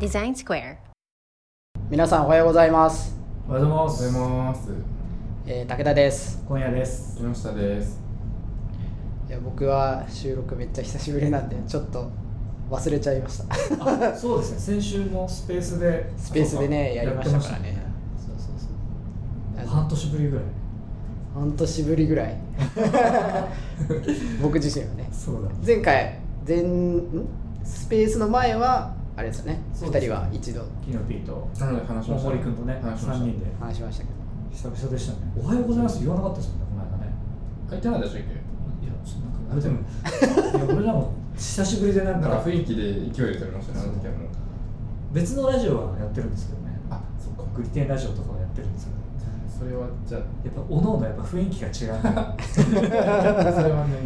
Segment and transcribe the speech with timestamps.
[0.00, 0.78] Design Square.
[1.88, 3.16] 皆さんおはようございます、
[3.48, 4.72] おはようございます。
[5.46, 6.44] えー武田ですす。
[6.48, 7.16] 今夜です。
[7.22, 8.00] 木下です。
[9.28, 12.10] いや僕は収録めっちゃ久しぶりなんでちょっと
[12.68, 13.54] 忘れちゃいました
[14.10, 14.58] あ、そうですね。
[14.58, 16.10] 先週もスペースで。
[16.16, 17.80] スペースでねやりましたからねやって
[18.26, 20.44] そうそうそう半年ぶりぐらい。
[21.32, 22.36] 半年ぶりぐらい
[24.42, 25.48] 僕自身はねそうだ。
[25.64, 27.43] 前回前ん？
[27.64, 32.28] スペースの前はあれですよね2そうです人は一度キノピーとなので話しました。
[32.30, 34.14] 森君とね、話しました三人で話しましたけど
[34.52, 35.18] 久々でしたね。
[35.36, 35.98] おはようございます。
[36.00, 37.12] 言わなかったですもんね、この間ね。
[37.68, 38.36] 入ってなかったでしたっい
[38.86, 39.74] や、ちょっとなんか言われても。
[39.74, 42.28] いや、俺らも久しぶりでなんけ？
[42.28, 43.80] なんかか雰囲気で勢いで撮りましたね。
[43.82, 44.28] あの時はもう。
[45.12, 46.78] 別のラジオはやってるんですけどね。
[46.90, 47.42] あ、そっか。
[47.56, 48.98] グリテンラジオとかはやってるんですけど。
[49.58, 52.00] それはじゃやっぱおのおのやっぱ雰囲気が違う。
[52.04, 53.96] あ それはね。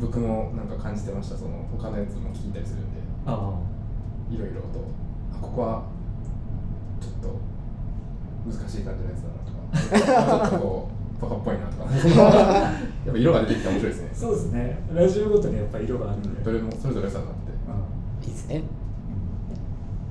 [0.00, 1.36] 僕もなんか感じてました。
[1.36, 3.58] その他のやつも聞いたりするんで、あ
[4.30, 4.80] いろいろと
[5.32, 5.82] あここは
[7.00, 11.90] ちょっと難しい感じのやつだなとか、ちょっとこうバカっぽいなとか。
[13.06, 14.14] やっぱ色が出てきて面白いですねあ。。
[14.14, 14.78] そうですね。
[14.94, 16.42] ラジオごとにやっぱ色があるんで。
[16.42, 17.52] どれもそれぞれ良さがあって。
[18.22, 18.62] うんいいですね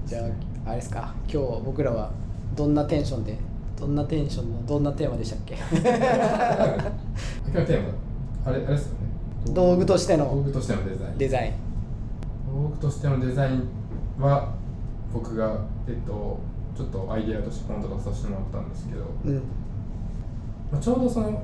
[0.06, 0.24] じゃあ
[0.66, 2.10] あれですか今日僕らは
[2.56, 3.38] どんなテンションで
[3.78, 5.56] どんなテンションのどんなテーマでしたっけ？
[5.60, 5.74] 今日
[7.60, 7.90] のテーマ
[8.46, 9.07] あれあれですよね。
[9.54, 11.18] 道具として道の具としてのデザイン。
[11.18, 11.54] デザイン。
[12.48, 13.64] 道具としてのデザイン
[14.20, 14.54] は
[15.14, 16.40] 僕が、えっと、
[16.76, 19.36] ちょっとアイデアとしてコント出させてもらったんですけど、うん。
[20.72, 21.44] まあ、ちょうどその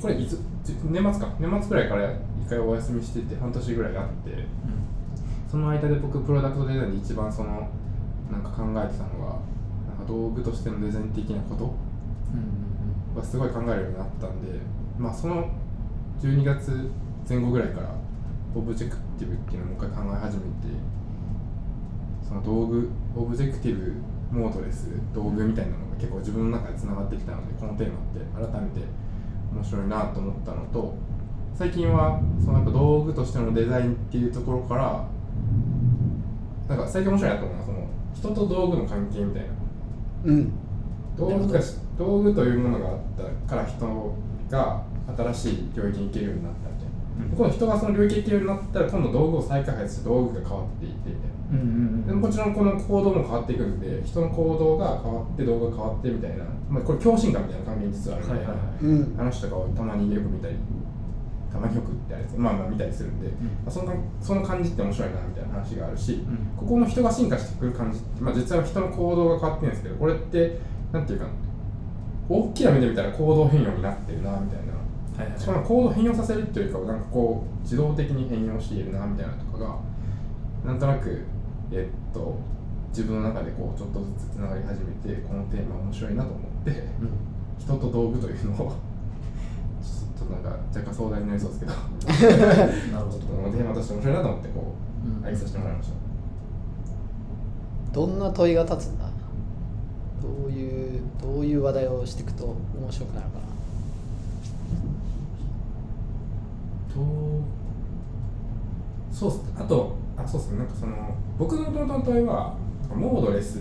[0.00, 4.46] これいつじ年末か年末くらいから一回お休みしてて半年ぐらいあって
[5.50, 7.68] その間で僕プロダクトデザインで一番その
[8.30, 9.38] なんか考えてたのが
[9.88, 11.74] なんか道具としてのデザイン的なこと
[12.34, 14.58] うんはすごい考えるようになったんで
[14.98, 15.48] まあその
[16.24, 16.90] 12月
[17.28, 17.90] 前後ぐらいから
[18.54, 20.48] objective っていうのをもう一回考え始めて
[22.26, 23.92] その道具 objective
[24.32, 28.80] modeless 道具みたいなのが結構自分の中でつながってきたのでこのテーマって改めて
[29.52, 30.94] 面白いなと思ったのと
[31.54, 35.06] 最近はそのやっぱ道具としてのデザインっていうところから
[36.68, 39.48] なんか最近面白いなと思うのはその人と道具の関係みたいな。
[40.24, 40.52] うん。
[41.18, 41.60] 道具が
[41.98, 42.98] 道具というものがあっ
[43.46, 44.16] たから人
[44.48, 44.82] が
[45.16, 47.36] 新しい領域に行けるようになったみたいな、うん。
[47.36, 51.10] 今度人がその領域に行けるようになったら今度道具を再開発して道具が変わっていって。
[51.10, 52.06] みたいなうんうん。
[52.06, 60.56] でももちろんこの行動も変わっていくんで人の行動が変わって道具が変わってみたいな、まあ、これ共振感みたいな関係に実はあるみたいな、話とかをたまによく見たり
[61.52, 63.34] たまによくってあれですまあまあ見たりするんで、ま
[63.68, 66.26] あ、そのその感じって面白いなみたいな話があるし、ん。
[66.56, 70.58] ここの人が進化してくる感じって、まあ、実は人の行動が変わってるんですけどこれって
[70.92, 71.26] なんていうか
[72.28, 74.74] 大きな目で見たら行動変容になってるなみたいな
[75.16, 75.40] はいはい。
[75.40, 79.76] しかも行動変容させるっていうかはなんかこう自動的に変容しているなみたいなとかが
[80.64, 81.22] なんとなく
[81.70, 82.38] えっと
[82.90, 86.82] 自分の中でこうちょっとずつつながり始めてこのテーマ面白いなと思って
[87.58, 91.72] 人と道具というのをちょっとなんか若干壮大になりそうですけど
[92.92, 93.18] なるほど。
[93.26, 94.74] このテーマとして面白いなと思ってこ
[95.04, 95.24] うん。
[95.24, 95.94] う愛させてもらいました。
[97.92, 99.04] どんな問いが立つんだ？
[100.22, 103.52] どういうどういう話題をしていくと面白くなるかなと
[109.10, 109.40] そうっす。
[109.56, 110.58] あとあそうっすね。
[110.58, 110.94] なんかその
[111.38, 112.56] 僕の元々の問いは
[112.94, 113.60] モードレスっ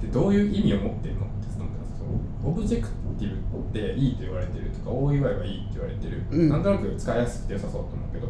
[0.00, 6.48] てどういう意味を持ってるのって思ってますそのオブジェクティブっていいと言われてるとか OUI はいいって言われてる、うん。
[6.48, 8.28] なんとなく使いやすくて良さそうと思うけど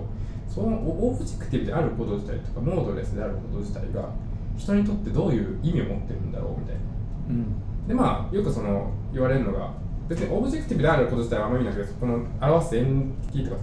[0.49, 4.09] その objective であること自体とか modeless であること自体が
[4.57, 6.81] 人にとってどういう意味を持ってるんだろうみたいな。
[7.29, 7.89] うん。
[7.89, 9.73] でまあよくその言われるのが
[10.09, 13.61] 別に objective であること自体はあんまり意味ないけどその表す entity とか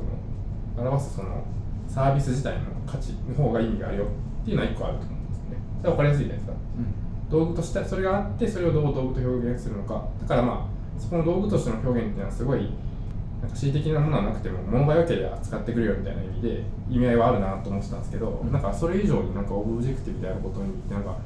[0.75, 1.43] その表すその
[1.87, 4.05] サービス自体の価値の方が意味があるよ
[4.41, 5.57] っていうのは一個あると思うんですよね。
[5.79, 6.53] それは分かりやすいじゃないですか。
[7.29, 10.07] 道具としてそれがあってそれをどう道具と表現するのか。
[10.21, 12.69] だからまあそこの道具としての表現っていうのはすごい
[13.41, 21.17] なんか恣意的なものはなくても物が良ければ使ってくるよみたいな意味で意味合いはあるなと思ってたんですけど、うんなんかそれ以上になんかオブジェクティブであることになんか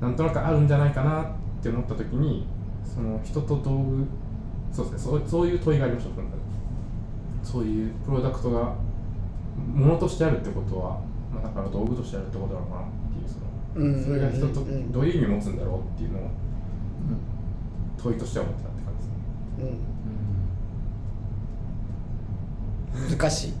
[0.00, 1.26] なんとなくあるんじゃないかなっ
[1.62, 2.46] て思った時に
[2.84, 4.06] その人と道具
[4.72, 4.98] そうですね。
[4.98, 6.42] そうそういう問いがありました僕の中で
[7.42, 8.74] そういうプロダクトが
[9.74, 11.00] ものとしてあるってことは、
[11.32, 14.04] まあ、だから道具としてあるってことなのかなっていうそのうん。
[14.04, 16.30] それが人とどういう意味を持つんだろうっていうのを
[18.02, 19.76] 問いとしては思ってたって感じですね。
[22.96, 23.18] うん。
[23.18, 23.54] 難しい。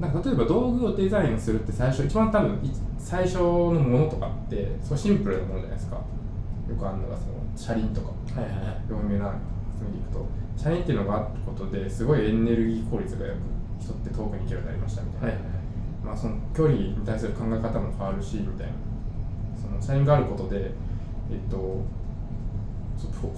[0.00, 6.00] なんか例えば道具をデザインするって最初一番多分い最初のものとかってすごいシンプルなものじゃないですか
[6.72, 8.08] よくあるのがその車輪とか
[8.40, 8.82] はいはいはい。
[8.88, 10.26] 有名な発明でいくと
[10.56, 13.38] 車輪っていうのがあることですごいエネルギー効率がよく
[13.82, 15.44] 人って遠くに行けるようになりましたみたいな、はいはい
[16.04, 18.72] まあ、その距離に対する考え方も変わるしみたいな。
[19.54, 20.72] その車輪があることで、
[21.30, 21.56] えっと、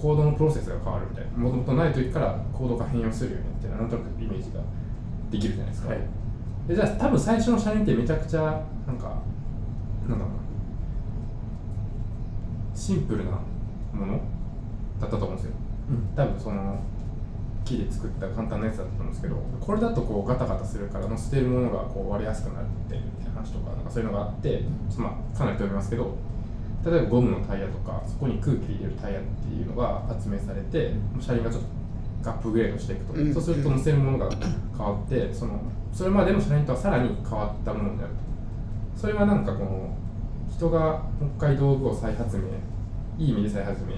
[0.01, 1.31] 行動のプロセスが変わるみたいな。
[1.37, 4.61] もともとない時から行動が変容するよねってなんとなくイメージが
[5.29, 5.99] できるじゃないですか、はい。
[6.67, 8.41] でじゃあ多分最初の車輪ってめちゃくちゃ
[8.87, 9.21] なんか
[10.09, 10.44] なんだろうな
[12.75, 13.31] シンプルな
[13.93, 14.19] もの
[14.99, 15.51] だったと思うんですよ。
[15.89, 16.15] うん。
[16.15, 16.77] 多分その
[17.63, 24.61] 木で作った簡単なやつだったと思うんですけどこれだとこうガタガタするから乗せてるものがこう割れやすくなってるみたいな話とかなんかそういうのがあって、
[24.97, 26.15] まあ、かなり飛びますけど
[26.85, 31.63] 例えばゴムのタイヤとかそこに空気入れるタイヤっていうのが発明されて車輪がちょっ
[32.23, 33.33] とアップグレードしていくと、うん。
[33.33, 35.59] そうすると乗せるものが変わってその
[35.91, 39.01] それまでの車輪とはさらに変わったものになると。
[39.01, 39.89] それはなんかこの
[40.55, 42.43] 人がもう一回道具を再発明
[43.23, 43.91] いい意味で再発明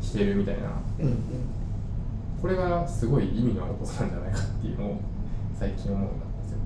[0.00, 1.18] してるみたいなうんうん
[2.40, 5.00] これがすごい意味のあることなんじゃないかっていうのを
[5.58, 6.58] 最近思うんですよ。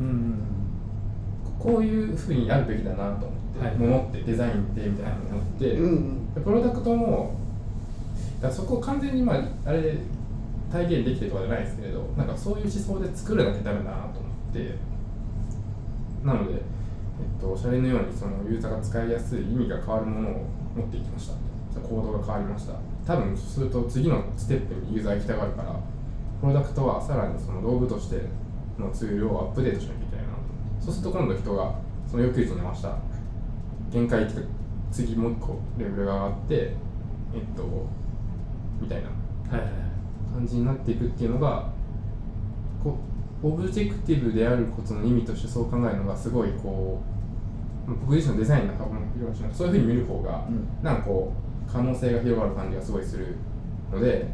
[0.00, 0.38] うん
[1.58, 6.34] こういうふうにやるべきだなと思って、はい物ってデザインってみたいなのを思って、うんうん。
[6.34, 7.34] でプロダクトも
[8.40, 9.98] だそこを完全にまああれ
[10.72, 14.74] 体現できてるとかじゃないですけれどなんかそういう思想で作らなきゃダメだなと思って
[16.24, 16.60] なので、
[17.40, 20.32] と、シャレのようにそのユーザーが使いやすい意味が変わるものを
[20.76, 21.48] 持っていきました。
[21.80, 22.74] 行動が変わりました
[23.06, 25.80] 多分そうすると次のステップにユーザー行きたがるから
[26.40, 28.22] プロダクトはさらにその道具として
[28.78, 30.38] のツールをアップデートしなきゃいけないなと。
[30.84, 31.74] そうすると今度人が
[32.06, 32.96] その要求値に合わせた。
[33.90, 34.26] 限界
[34.90, 37.64] 次もう一個レベルが上がってえっと
[38.80, 39.08] みたいな
[40.32, 41.70] 感じになっていくっていうのが
[42.82, 42.98] こ
[43.42, 47.17] うオブジェクティブであることの意味としてそう考えるのがすごいこう
[47.96, 50.68] 僕自身のデザインの幅も広がるしなんかそういうふうに見る方が、うん。
[50.82, 51.32] なんかこ
[51.68, 53.36] う可能性が広がる感じがすごいする
[53.92, 54.26] ので、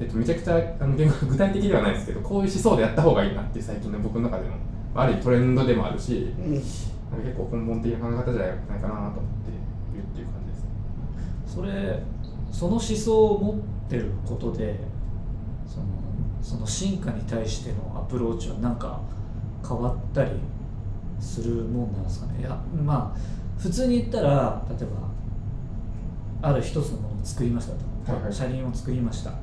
[0.00, 4.54] えっと、めちゃくちゃあの言語 具体的ではないですけどこういう思想でやった方がいいなっていう最近の僕の中での
[4.94, 6.52] ある意味トレンドでもあるしうん。
[6.54, 6.66] なんか
[7.24, 9.14] 結構根本的な考え方じゃないかなと思っ
[9.44, 9.50] て
[9.94, 11.54] いるっていう感じです。
[11.54, 12.02] それ
[12.52, 13.54] その思想を持っ
[13.88, 14.80] てることで
[15.66, 15.86] その
[16.42, 19.00] その進化に対してのアプローチは何か
[19.66, 20.30] 変わったり
[21.20, 22.40] するもんなんですかね。
[22.40, 23.18] いやまあ
[23.58, 24.88] 普通に言ったら例え
[26.40, 28.32] ばある一つのものを作りましたと、はいはい。
[28.32, 29.30] 車輪を作りました。
[29.30, 29.36] は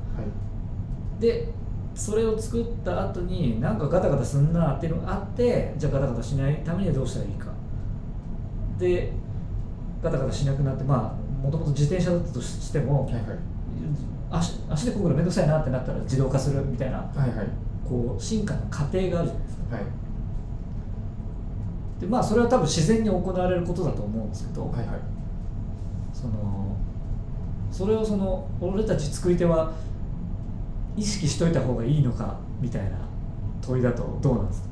[1.18, 1.20] い。
[1.20, 1.52] で
[1.94, 7.46] それを作った後になんかガタガタすんなっていうのがあってじゃあガタガタしないためにはどうしたらいいか。
[8.78, 9.12] で
[10.02, 13.22] ガタガタしなくなってまあもともと自転車だったとしても、はいはい。
[14.30, 17.48] 足足でこぐのめんどくさいなってなったら自動化するみたいなはいはい。
[17.88, 19.76] こう進化の過程があるじゃないですか。
[19.76, 19.84] はい
[22.00, 24.86] でまあそれは多分自然に行われることだと思うんですけど、はいはい。
[26.12, 26.76] その
[27.70, 29.72] それをその俺たち作り手は
[30.96, 32.98] 意識しといた方がいいのかみたいな
[33.60, 34.68] 問いだとどうなんですか？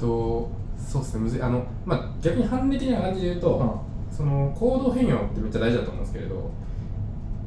[0.00, 6.50] とそうですねむずいあの、まあ、逆に反例的な感じで言うと、その行動変容ってめっちゃ大事だと思うんですけれど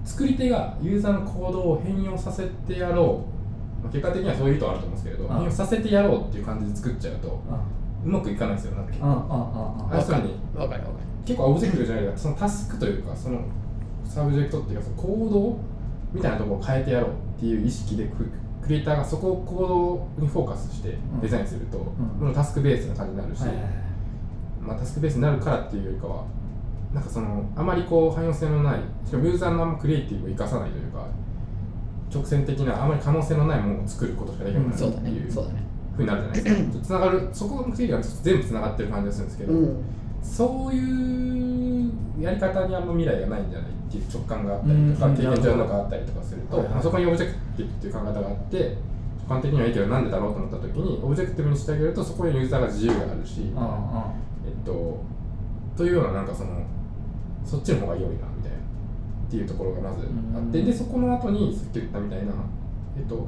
[0.03, 3.34] 作り手がユーザーの行動を変容させてやろう、
[3.85, 7.63] まあ、結果的にはそういう意図はあると思うんですけれどさせてやろうっていう感じで作っちゃうとあ
[8.03, 8.99] うまくいかないですよなんかに。
[11.25, 13.41] 結構オブジェクトじゃないけどそのタスクというかその
[14.03, 15.57] サブジェクトっていうかその行動
[16.13, 18.29] みたいなところを変えてやろうっていう意識でク
[18.61, 21.81] クリエイターがそこを行動にフォーカスしてデザインすると、ん。
[21.81, 23.43] このタスクベースな感じになるし、
[24.61, 26.25] まあ、タスクベースになるからっていうよりかは
[26.93, 31.05] なんかそのあまりこう汎用性のないしかもユーザーのあんまクリエイティブを生かさないというか
[32.13, 35.31] 直線的なあまり可能性のないものを作ることしかできなくなるっていう
[35.95, 36.79] ふうになるじゃないですか。
[36.85, 39.83] つながるそこの目的が全部つながってる感じがするんですけど、うん。
[40.21, 45.15] そういうやり方にあんま未来がないんじゃないっていう直感があったりとか、うん。
[45.15, 48.77] 経験上のがあったりとかすると、あそこに objective っていう考え方があって
[49.27, 54.13] 直感的にはいいけどなんでだろうと思った時に objective にしてあげるとそこにユーザーが自由があるし、あ
[54.45, 55.03] えっと、
[55.75, 56.61] というようななんかその
[57.43, 58.34] そっちの方が良いな
[59.27, 60.65] っていうところがまずあって、うん。
[60.65, 62.33] でそこの後にさっき言ったみたいな
[62.97, 63.27] えっと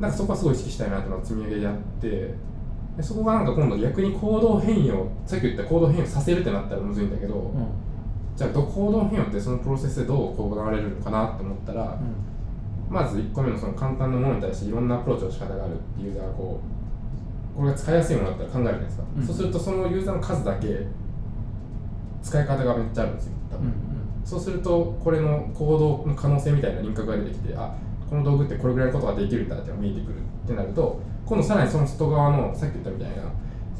[0.00, 2.34] なんかそこはすごい意識したいなっていうのが積み上げであって
[2.96, 7.66] でそこがなんか今度逆に行動変容さっき言った行動変容させるってなったらむずいんだけど、あうん。
[8.36, 11.98] じゃあど行動変容ってそのプロセスでどう行われるのかなって思ったら、
[12.88, 16.60] まず1個目のその簡単なものに対していろんなアプローチの仕方があるっていうユーザーがこ
[17.54, 19.26] うこれが使いやすいものだったら考えるじゃないですか、うん。
[19.26, 20.86] そうするとそのユーザーの数だけ
[22.22, 23.85] 使い方がめっちゃあるんですよ多分、うん
[24.26, 27.74] そうするとこれの行動の可能性みたいな輪郭が出てきてあ
[28.10, 33.22] この道具ってこれぐらいのことができるんだって見えてくるってなると今度さらにその外側のさっき言ったみたいな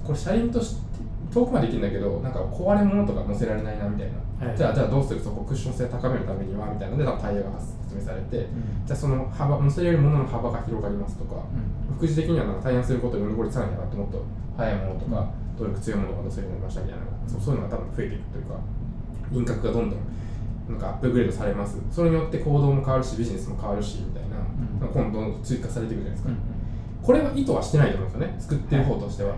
[0.05, 0.87] これ車輪として
[1.35, 4.09] 遠くまで行けるんだけどなんか壊れ物とか載せられないなみたい
[4.41, 4.57] な、はい。
[4.57, 5.21] じゃあじゃあどうする？
[5.21, 8.87] そこクッション性高めるためにはみたいなのでタイヤが説明されて、うん。
[8.87, 11.43] じゃあその幅載せれるものの幅が広がりますとか、
[11.99, 14.25] 副次的にはなんかタイヤにすることで乗り越えさらに上がってもっと
[14.57, 18.55] 速いものとか、動力強いものが乗せるようになりましたみたいなそうそういうのが多分増えていくというか
[19.33, 19.99] 輪郭がどんどん
[20.69, 21.79] なんかアップグレードされます。
[21.91, 24.81] それによって行動も変わるしビジネスも変わるしみたいな、ん。
[24.81, 26.57] なんか今度どんどん追加されていくじゃないですか、うん
[27.07, 28.37] これは意図はしてないと思うんですよね。
[28.41, 29.37] 作ってる方としては、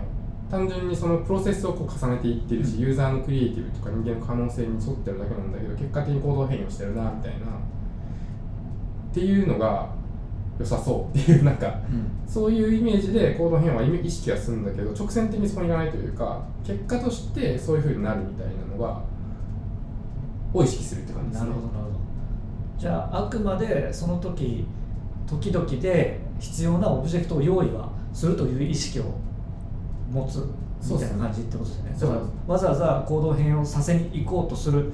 [0.49, 7.45] 単純にそのプロセスをこう重ねていってるし、ユーザーのクリエイティブとか人間の可能性に沿ってるだけなんだけど結果的に行動変容してるなみたいな。
[7.45, 9.89] っていうのが
[10.59, 12.09] 良さそうっていうなんかうん。
[12.27, 19.03] そういうイメージで行動変容は意識はするんだけど直線的にそこにいかないというか結果としてそういうふうになるみたいなのが
[20.53, 21.49] を意識するって感じですね。
[21.49, 21.99] なるほどなるほど
[22.77, 24.65] じゃああくまでその時
[25.27, 29.03] 時々で必要なオブジェクトを用意はするという意識を
[30.11, 30.47] 持つ
[30.89, 32.19] みたいな感じってことですよね。
[32.47, 34.91] わざわざ行動変容させに行こうとする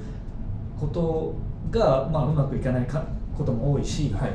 [0.78, 1.34] こと
[1.70, 3.04] が、まあ、うまくいかないか
[3.36, 4.30] ことも多いし、はい。
[4.30, 4.32] っ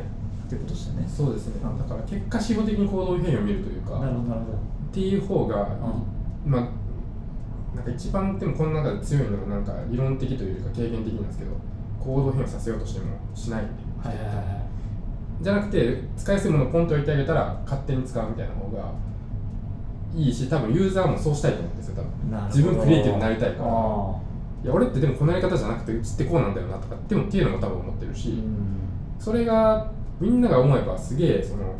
[0.49, 1.07] ていうことですよね。
[1.07, 1.53] そうですね。
[1.63, 4.57] うんだから結果指標的に行動変容を見るというかなるほどなるほど。
[4.57, 5.69] っていう方が、
[6.45, 6.80] まあ
[7.75, 11.51] なんか一番でもこの中で強いのはなんか理論的というか経験的なんですけど
[11.99, 13.63] 行動変容させようとしてもしない。
[13.63, 13.71] んで、
[14.03, 14.45] はいはいはいはい
[15.41, 18.93] じゃなくて使いやすいものをポンと置いてあげたら勝手に使うみたいな方が
[20.13, 22.47] いいし多分ユーザーもそうしたいと思うんですよ多分。
[22.47, 23.69] 自分クリエイティブになりたいから。
[23.69, 24.21] あ
[24.63, 28.43] いや俺ってでもこのやり方じゃなくてうちってこうなんだよなとかでもっていうのも多分思ってるし、
[29.17, 31.73] それがみんなが思えばすげえその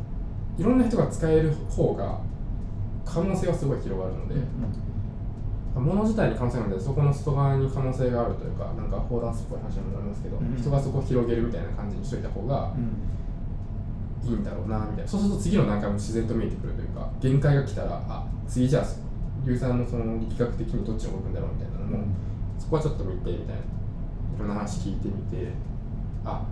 [0.58, 2.20] いろんな人が使える方が
[3.06, 4.36] 可能性はすごい広がるので、
[5.76, 10.58] 物自体に可能性があるのでそこの外側に可能性があるというかなんか砲弾スっぽい話にもなりますけど、うん。
[10.58, 15.08] 人がそこを広げるみたいな感じにしといた方がうんいいんだろうなみたいな。
[15.08, 18.86] そうすると次の段階も自然と見えてくるというか限界が来たらあ次じゃあ
[19.46, 22.06] ユーザーのその力学的にどっちが動くんだろうみたいなのも、
[22.60, 23.54] そこはちょっと見てみたいな。
[24.36, 25.52] いろんな話聞いてみて
[26.26, 26.46] あ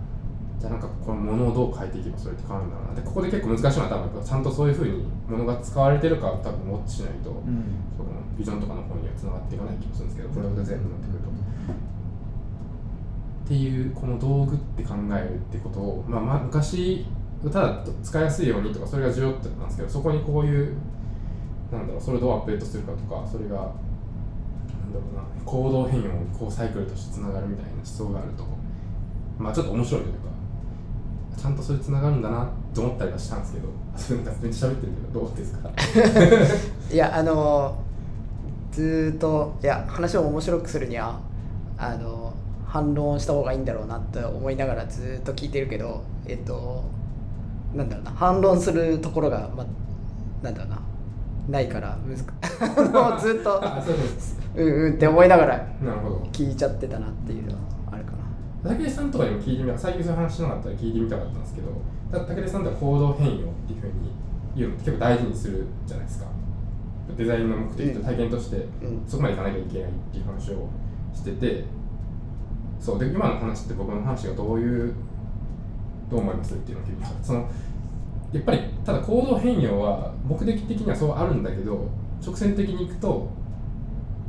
[0.60, 2.94] じゃあなんかこの物をどう変えていけばそれって変わるんだろうな。
[2.94, 7.64] でここで結構難しいのは多分ちゃんとそういうふうに物が使われてるかを多分ウォッチしないと、うん。
[7.96, 11.30] そのビジョンとかの方にはつながっていかない気もするんですけどこれが全部になってくると。
[13.44, 17.04] っていうこの道具って考えるってことを、まあ、まあ昔
[17.42, 20.76] ただ使いやすいようにとかそれが重要ってなんですけどそこにこういう
[21.72, 23.70] なんだろうそれをどうアップデートするかとかそれがなんだ
[24.94, 28.44] ろうな行動変容にこうサイクルとしてつながるみたいな思想があると
[29.38, 30.29] まあちょっと面白いというか
[31.40, 33.68] ちゃんとそれつながるんだなと思ったりはしたんですけど。
[33.96, 35.70] それなんかめっちゃ喋ってるけどどうですか？
[36.92, 37.74] いやあの
[38.72, 41.18] ずーっといや話を面白くするには
[41.76, 42.32] あの
[42.66, 46.84] 反論した方がいいんだろうなって思いながらずーっと聞いてるけどえっと
[47.74, 49.66] なんだろうな反論するところが、ま、
[50.42, 50.78] なんだろうな
[51.48, 52.16] ないから難
[53.18, 53.60] ずっと
[54.54, 55.66] うんうんって思いながら
[56.32, 57.58] 聞いちゃってたなっていうのは。
[58.62, 61.68] 武井さんとかにも聞いてみた最近そういう話しなかったら聞いてみたかったんですけど
[62.12, 63.92] だ武井さんって行動変容っていうふうに
[64.54, 66.26] 言うの結構大事にするじゃないですか。
[67.16, 69.02] デザインの目的と体験としてうん。
[69.06, 70.68] そこまでいかなきゃいけないっていう話を
[71.12, 71.64] してて
[72.78, 74.94] そうで今の話って僕の話がどういう
[76.10, 77.48] どう思いますっていうのを聞いてその
[78.32, 81.88] やっぱりただ行動変容は目的的にはそうあるんだけど
[82.24, 83.28] 直線的に行くと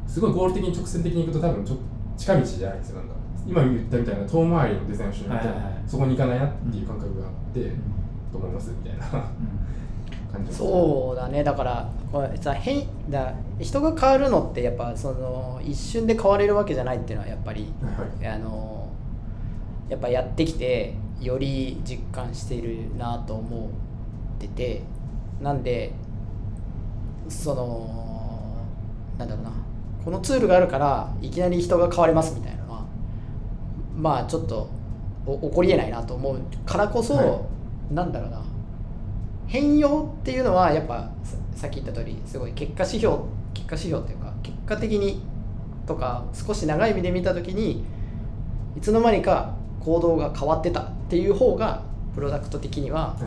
[0.07, 1.77] すごい合理的に直線的に行くと多分ちょ
[2.17, 3.15] 近道じゃないんですよなんか
[3.47, 5.73] 今言ったみたいな遠回りのデザインをしないとはいはいはい。
[5.87, 7.59] そこに行かないなっていう感覚があって、
[8.31, 9.07] どう思いますみたいな。
[10.31, 11.43] 感じですそうだね。
[11.43, 17.91] だからこれさ変だ人が変わるのってやっぱその一瞬で変われるわけじゃないっていうのはやっぱりは
[18.23, 18.35] いはい。
[18.35, 18.89] あの
[19.89, 24.81] やっぱやってきてより実感しているなと思ってて
[25.41, 25.91] なんで
[27.27, 28.65] その
[29.17, 29.51] なんだろうな。
[30.03, 32.60] このツールがあるからいきなり人が変われますみたいな
[33.95, 34.69] まあちょっと
[35.25, 37.41] お起こりえないなと思うからこそ、は
[37.91, 38.41] なんだろうな。
[39.47, 43.17] 変容っていうのはやっぱささっき言った通りすごい結果指標
[43.53, 45.21] 結果指標っていうか結果的に
[45.85, 47.83] とか少し長い目で見た時に
[48.77, 51.83] いつの間にか行動が変わってたっていう方が
[52.15, 53.17] プロダクト的には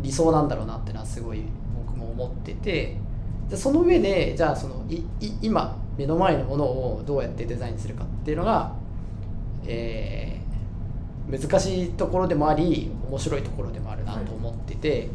[0.00, 1.42] 理想なんだろうなってのはすごい
[1.86, 2.98] 僕も思ってて
[3.48, 8.74] でその上でじゃあそのいい今目の前のものをどうやってデザインするかっていうのが、
[9.66, 10.42] えー
[11.30, 15.08] 難しいところでもあり面白いところでもあるなと思ってて、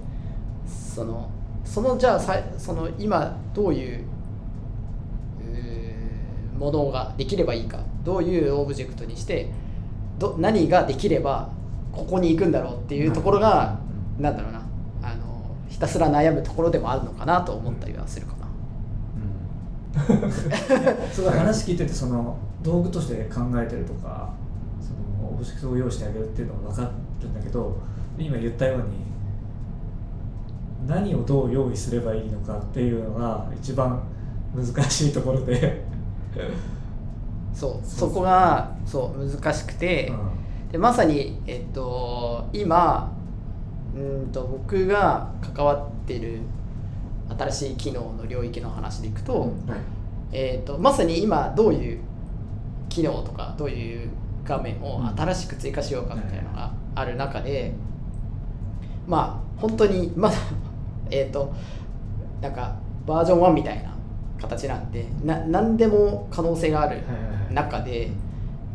[0.66, 1.30] その
[1.63, 4.04] そのじゃあさその今どういう
[6.58, 9.51] ものができればいいかどういうオブジェクトにして
[10.18, 11.50] ど何ができれば
[11.92, 13.77] ここに行くんだろうっていうところが、
[14.18, 14.62] なんだろうな
[15.04, 18.48] あのひたすら悩むところでもあるのかなと思ったりはするかな。
[21.12, 24.34] すごい話聞いててその道具として考えてるとか
[24.82, 27.78] そのオブジェクトを用意してあげるっていうのは分かるんだけど
[28.18, 29.08] 今言ったように
[30.88, 34.02] 何をどう用意すればいいのかっていうのが一番
[34.56, 35.84] 難しいところで、
[37.54, 40.12] そうそこがそう難しくて、
[40.72, 43.12] でまさに、えっと、今
[43.96, 46.40] うんと僕が関わってる
[47.38, 49.52] 新しい機能の領域の話でいくと,、はい。
[50.32, 52.00] えっとまさに今どういう
[52.98, 54.10] 機能とかどういう
[54.44, 57.74] 画面を新しく追加しようかみたいなのがある中で、
[59.06, 60.36] まあ本当にまだ
[61.12, 61.54] えっと
[62.42, 62.75] なんか
[63.06, 63.94] バージョン1みたいな
[64.42, 67.01] 形なんでな何でも可能性がある
[67.51, 68.10] 中で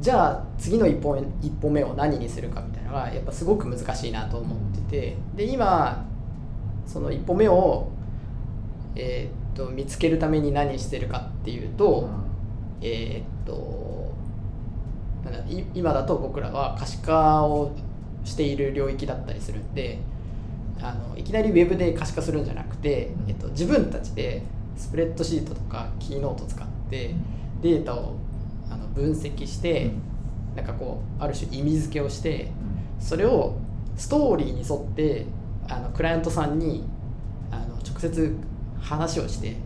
[0.00, 6.04] じゃあ次の一歩目一歩目を何にするかみたいなのがやっぱすごく難しいなと思っててで今
[6.86, 7.88] その一歩目を、
[8.94, 12.08] えーっと見つけるために何してるかっていうと、
[12.80, 13.91] えーっと
[15.74, 17.72] 今だと僕らは可視化を
[18.24, 19.98] している領域だったりするんで
[20.80, 24.42] あのいきなりウェブで可視化するんじゃなくて、えっと、自分たちで
[24.76, 27.14] スプレッドシートとかキーノート使って
[27.60, 28.16] データを
[28.70, 29.92] あの分析して、
[30.56, 32.50] なんかこうある種意味付けをして
[32.98, 33.56] それを
[33.96, 35.26] ストーリーに沿って
[35.68, 36.84] あのクライアントさんに
[37.50, 38.36] あの直接
[38.80, 39.56] 話をして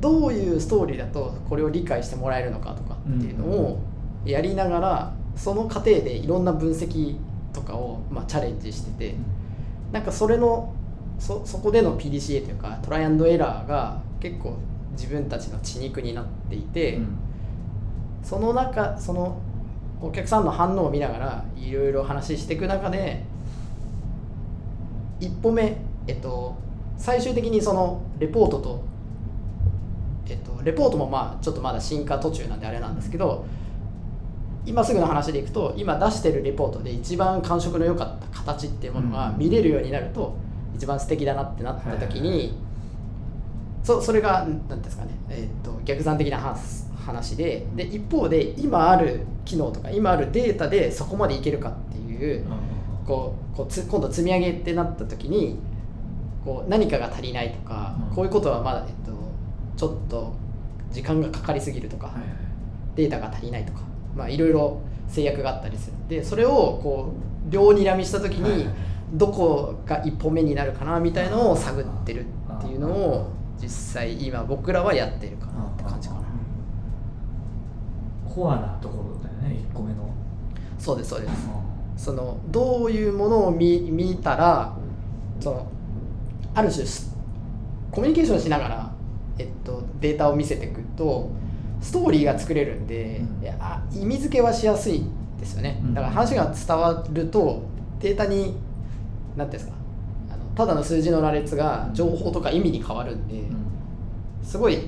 [0.00, 3.80] どういうストーリーだとこれを理解してもらえるのかとかっていうのを
[4.24, 7.16] やりながらその過程でいろんな分析
[7.52, 9.14] とかを、まあ、チャレンジしてて
[9.92, 10.74] なんかそれの
[11.18, 14.58] そそこでの PDCA というかトライアンドエラーが結構
[14.92, 17.00] 自分たちの血肉になっていて、
[18.22, 19.40] その中その
[20.00, 23.22] お客さんの反応を見ながらいろいろ話していく中で
[25.20, 25.76] 一歩目、
[26.06, 26.56] えっと、
[26.98, 28.84] 最終的にそのレポートと、
[30.28, 33.46] えっと、レポートもまあちょっとまだ進化途中なんであれなんですけど
[34.66, 40.36] 今すぐの話でいくと今出してるレポートで一番感触の良かった形っていうものが見れるようになると
[40.74, 42.58] 一番素敵だなってなった時に、
[43.84, 52.44] そそれが何ですかね、えー、と逆算的な話話でで一方で今ある機能とか今あるデータでそこまでいけるかっていう
[53.06, 55.58] こうこうつ今度積み上げってなった時に
[56.44, 58.14] こう何かが足りないとか、うん。
[58.14, 59.12] こういうことはまだ、えっと、
[59.76, 60.34] ちょっと
[60.92, 62.12] 時間がかかりすぎるとか、
[62.94, 63.80] データが足りないとか、
[64.16, 65.96] まあ、いろいろ制約があったりする。
[65.96, 67.12] んでそれをこ
[67.48, 68.68] う両にらみした時に
[69.12, 76.20] どこが一歩目になるかなみたいのを探ってるっていうのを実際今僕らはやってるかなって感じかな。
[78.28, 80.12] コアなところだよね1個目の。
[80.78, 81.48] そうですそうです。
[81.96, 84.76] そのどういうものを見見たら
[85.40, 85.66] その
[86.54, 87.14] ある種す
[87.90, 88.92] コミュニケーションしながら、
[89.38, 91.30] えっと、データを見せていくと
[91.84, 93.42] ストーリーが作れるんで、うん。
[93.42, 95.04] いやあ意味付けはしやすい
[95.38, 95.80] ですよね。
[95.84, 95.94] うん。
[95.94, 97.62] だから話が伝わると
[98.00, 98.56] データに
[99.36, 99.72] 何ていうんですか
[100.32, 103.44] あのただの数字の羅列が情報とか意味に変わるんで、
[104.42, 104.78] すごい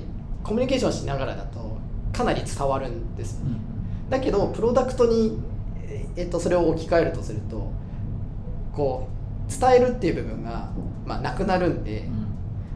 [0.43, 1.77] コミュニケーションしながらだと
[2.11, 3.45] かなり伝わるんですよ。
[3.45, 3.57] ね
[4.09, 5.37] だけどプロダクトに、
[5.83, 7.71] ええっと、それを置き換えるとすると
[8.73, 9.07] こ
[9.47, 10.71] う伝えるっていう部分が、
[11.05, 12.09] まあ、なくなるんで、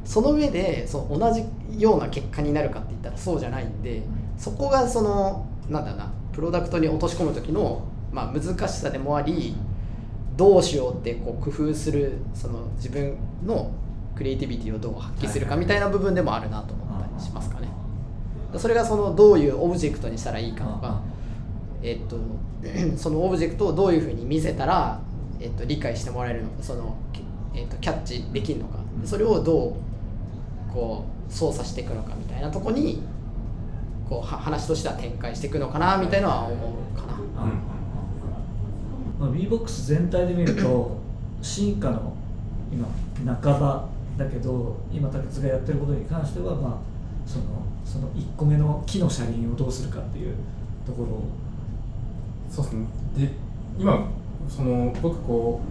[0.06, 1.44] その上でその同じ
[1.78, 4.02] ような結果になるかって言ったらそうじゃないんで
[4.38, 9.56] そこがそのなんだろうなプロダクトに落とし込む時の、まあ、難しさでもあり
[10.38, 13.72] どうしようってこう工夫するその自分の
[14.16, 17.68] クリエイティビティをどう発揮するかみたいな部分でもあるなと思ったりしますかね。
[18.58, 21.02] それがそのどういうオブジェクトにしたらいいかとか、
[21.82, 22.18] えっと、
[22.98, 25.00] そのオブジェクトをどういうふうに見せたら、
[25.40, 26.98] えっと、理解してもらえるのかその、
[27.56, 29.74] えっと、キャッチできるのかそれをどう
[30.74, 33.02] こう操作していくのかみたいなとこに
[34.10, 37.18] こうは話としては展開していくのかなみたいなのは思うかな。
[39.20, 40.98] まあ、B-BOX 全体で見ると
[41.42, 42.14] 進化の
[42.72, 42.88] 今
[43.42, 47.46] 半ばだけど今竹津がやってることに関しては、まあ、その
[47.86, 50.36] その1個目の木の車輪をどうするかっていう
[50.86, 51.10] ところ。
[51.10, 51.24] を
[52.50, 52.86] そうですね。
[53.18, 53.30] で
[53.80, 54.08] 今
[54.50, 55.62] その僕こ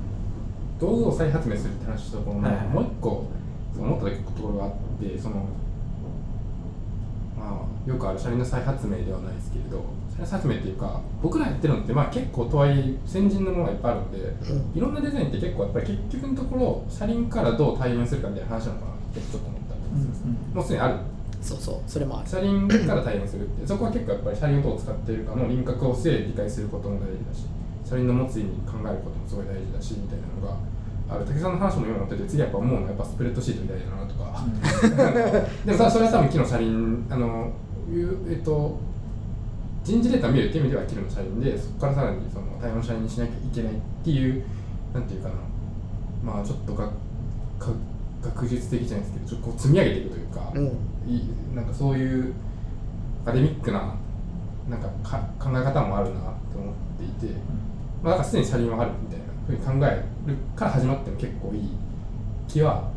[0.78, 3.26] う道具を再発明するって話したところの、はいはいもう一個
[3.74, 4.78] その思ったところがあって
[5.18, 5.46] その
[7.38, 9.84] まあよくある車輪の再発明ではないですけれど
[10.16, 14.18] 再発明っていうか僕らやってるのってまあ結構とはいえ先人のものがいっぱいあるので
[14.74, 19.80] いろんなデザインって結構やっぱり結局のところ車輪からどう対応するかみたいな話なのかなってちょっと思ったり
[20.14, 20.34] するん。
[20.34, 20.96] ですもうすでにある。
[21.40, 21.76] そうそう。
[21.86, 22.28] それもある。
[22.28, 27.46] 車輪から対応するってそこは結構やっぱり車輪をどう使っているかの輪郭を整理理解することも大事だし
[27.88, 30.60] 車輪の持つ意味考えることもすごい大事だしみたいなのが
[31.10, 37.50] ある竹さんの話も今持ってて次やっぱ思うのはやっぱスプレッドシートみたいだなとか、 でもさそれは多分木の車輪あの
[37.90, 38.78] いうえっと
[39.82, 44.44] 人事データ見るっていう意味では木の車輪でそこからさらにその対応の車輪にしなきゃいけないっていう
[44.94, 45.34] なんていうかな。
[46.22, 46.86] まあちょっとが
[47.58, 47.70] か
[48.22, 50.64] 学術的じゃないですけどちょっとこう積み上げていくというか、うん。
[51.08, 51.22] い
[51.54, 52.34] なんかそういう
[53.22, 53.94] アカデミックな
[54.68, 56.20] なんかか考え方もあるな
[56.52, 57.34] と思っていて、
[58.02, 61.70] まあ、なんかすでに車輪はあるみたいなふうに考えるから始まっても結構いい
[62.48, 62.90] 気は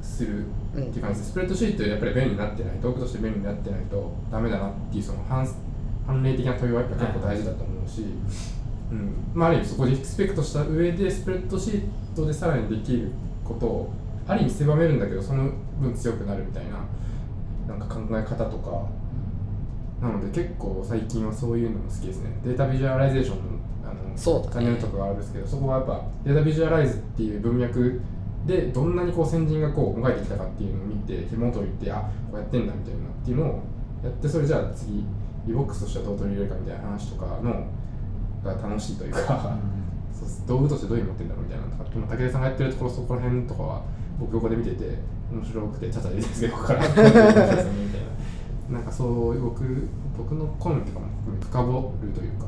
[0.00, 5.46] するっていう感じです、スプレッドシートやっぱり便利になってない道具として便利になってないとダメだなっていうその反
[6.06, 8.04] 反例的な問いはやっぱ結構大事だと思うし、
[8.90, 9.14] うん。
[9.34, 11.82] まあ、ある意味そこでリスペクトした上でスプレッドシー
[12.16, 13.12] トでさらにできる
[13.44, 13.90] ことを
[14.26, 18.86] ある意味狭めるんだけどその分強くなるみたいななんか考え方とか。
[20.02, 22.30] なので結構最近はそういうのも好きですね。
[22.44, 23.36] data visualization
[24.16, 28.00] そうチャンネルとかがあるんですけどそこはやっぱ data visualize っていう文脈
[28.46, 33.62] でどんなにこう先人がこうもがいてきたかっていうのを見て紐解いてあこうやってんだみたいなっていうのを
[34.02, 35.04] やってそれじゃあ次
[35.46, 37.66] eBox としてはどう取り入れるかみたいな話とかの
[38.44, 39.56] が楽しいというか、
[40.12, 43.82] そう道具としてどういうの持ってんだろうみたいなとか武田さんがやってるところそこら辺とかは
[44.18, 44.98] 僕横で見てて
[45.30, 46.88] 面白くてちゃちゃ入れてるんですけどここから。
[46.88, 51.06] みたいななんかそう僕僕の好みとかも
[51.40, 52.46] 深掘るというか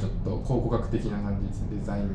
[0.00, 1.68] ちょっと考古学的な感じですね。
[1.78, 2.08] デザインの。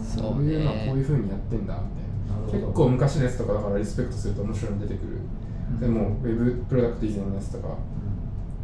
[0.00, 0.30] あそうね。
[0.32, 2.66] こういうのはこういうふうにやってんだみたいな。
[2.66, 5.18] 結構昔のやつとかだからリスペクトすると面白いの出てくる、
[5.80, 7.76] でもウェブプロダクト以前のやつとか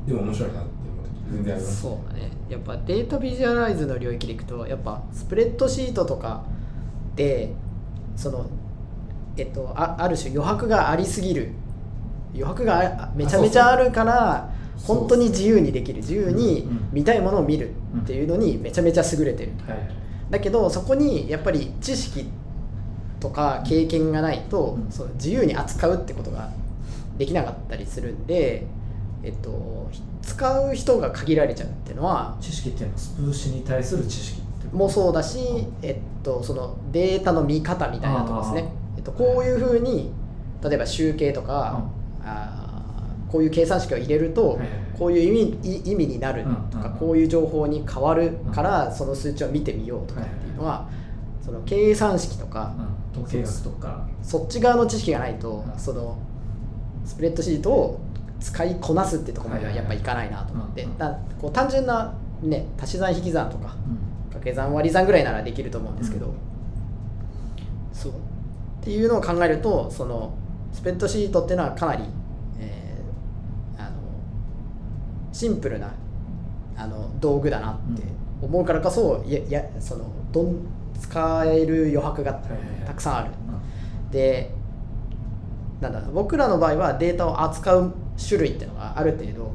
[0.07, 0.71] でも面白いなって
[1.31, 1.83] 全然あります。
[1.83, 2.31] そうだね。
[2.49, 6.45] やっぱデータビジュアライズの領域でいくとやっぱスプレッドシートとか
[7.17, 7.53] で
[8.17, 8.47] その
[9.37, 11.51] えっとあある種余白がありすぎる。
[12.33, 14.51] 余白があめちゃめちゃあるから
[14.83, 15.99] 本当に自由にできる。
[15.99, 17.71] 自由にうん見たいものを見る
[18.03, 19.53] っていうのにめちゃめちゃ優れてる。
[20.31, 22.29] だけどそこにやっぱり知識
[23.21, 24.91] とか経験がないと、うん。
[24.91, 26.51] そう自由に扱うってことが
[27.19, 28.67] できなかったりするんで、
[29.23, 29.89] えっと、
[30.23, 35.39] 使う人が限られちゃうっていうのは知識っていうのはスプーシに対する知識もそうだし、
[35.83, 40.13] えっと、そのデータの見方みたいなとこですね、えっと、こういうふうに
[40.63, 41.85] 例えば集計とか、
[42.25, 42.64] あー
[43.35, 44.61] こういう計算式を入れると、
[44.97, 50.89] こういう意味い意味になるとか、こういう情報に変わるから、その数値を見てみようとかっていうのは、
[51.45, 53.23] その計算式とか、うん。
[53.23, 54.07] 統計学とか。
[54.23, 55.77] そっち側の知識がないと、うん。
[55.77, 56.17] その
[57.05, 58.01] スプレッドシートを
[58.39, 63.99] 使いこなすってところまではやっぱいかないなと思って、だこう単純な、ね、足し算引き算とかうん。
[64.29, 66.33] 掛け算割り算ぐらいならできると思うんですけど、うん。
[67.93, 68.13] そう。
[68.13, 68.15] っ
[68.85, 70.39] ていうのを考えるとその
[70.73, 72.05] スプレッドシートっていうのはかなり、
[72.59, 73.97] えーあの
[75.35, 75.93] シンプルな
[76.77, 78.03] あの道具だなって
[78.41, 80.57] 思うからこそ、いやいやそのどん
[81.01, 82.35] 使える余白が
[82.87, 83.31] たくさんある。
[83.31, 84.11] うん。
[84.13, 84.53] で
[85.81, 89.53] なんだ僕らの場合はデータを扱う種類っていうのがある程度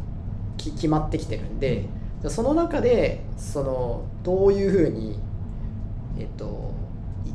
[0.58, 1.86] き決まってきてるんで
[2.22, 5.18] じゃあその中でそのどういうふうに、
[6.20, 6.74] えっと、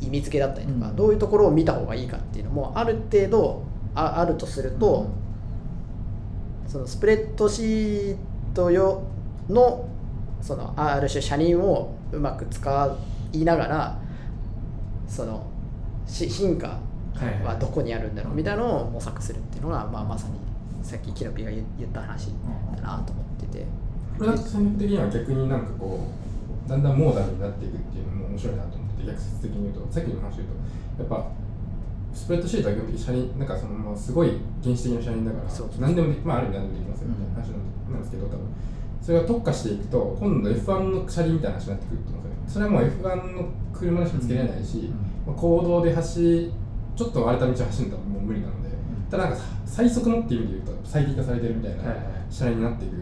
[0.02, 0.96] 意味付けだったりとか、うん。
[0.96, 3.62] どういうところを見た方がいいかっていうのもある程度
[3.94, 5.06] ああるとすると、
[6.66, 8.16] そのスプレッドシー
[8.54, 9.02] ト用
[9.48, 9.88] の
[10.40, 12.96] そのある種車輪をうまく使
[13.32, 13.98] いながら
[15.08, 15.46] その
[16.06, 16.78] し進化
[17.44, 20.34] はどこにあるんだろうみたいなのを模索するっていうのが、まあ、まさに
[20.82, 22.28] さっきキノピが言言った話
[22.76, 23.66] だなと思ってて。
[24.18, 26.06] プロダクト戦略的には逆になんかこ
[26.66, 30.44] うだんだんモーダルになっていくっていうのも面白いなと思ってて逆説的に言うとさっきの話で
[30.98, 31.30] 言うとやっぱ
[32.14, 38.38] スプレッドシートは基本的に車輪なんかそのまあすごい原始的な車輪だから何でもまあある意味何でもできますよみたいな話なんですけど多分。
[39.04, 42.48] それが特化していくと今度 F1 の車輪みたいな話になってくると思うんですよね。
[42.48, 44.90] それはもう F1 の車でしかつけれないし、
[45.26, 46.50] まあ公道で走
[46.96, 48.70] ちょっと荒れた道を走るのはもう無理なので
[49.10, 51.82] ただなんかさ最速のっていう意味で言うと最適化されてるみたいな
[52.30, 52.94] 車輪になっていく。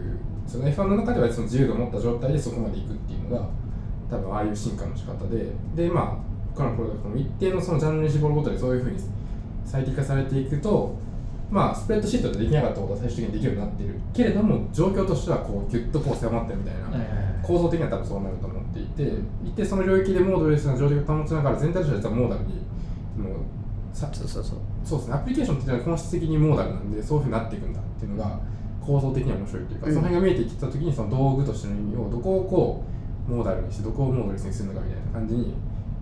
[0.44, 3.48] その F1 の中ではその自由度を持った状態でそこまで行くっていうのが
[4.10, 5.46] 多分ああいう進化の仕方で。
[5.76, 8.98] でまあ他のプロダクトも一定のそのジャンルに絞ることでそういうふうに
[9.64, 10.96] 最適化されていくと
[11.52, 17.06] まあスプレッドシートでできなかったことは最終的にできるようになってるけれども状況としてはこうギュッとこう狭まってるみたいな、
[17.42, 19.12] 構造的には多分そうなると思っていて
[19.44, 22.54] 一定その領域でモードレスな状態を保ちながら全体としては実はモーダルに
[23.22, 23.42] もう
[23.92, 24.58] さそうそうそう。
[24.82, 25.14] そうですね。
[25.14, 28.40] アプリケーションっていうのは本質的にモーダルなんでそういうふうになっていくんだっていうのが
[28.80, 29.94] 構造的には面白いというか、うん。
[29.94, 32.84] その辺が見えてきた時にその道具としての意味をどこをこ
[33.28, 35.54] うモーダルにしてどこをモードレスにするのかみたいな感じに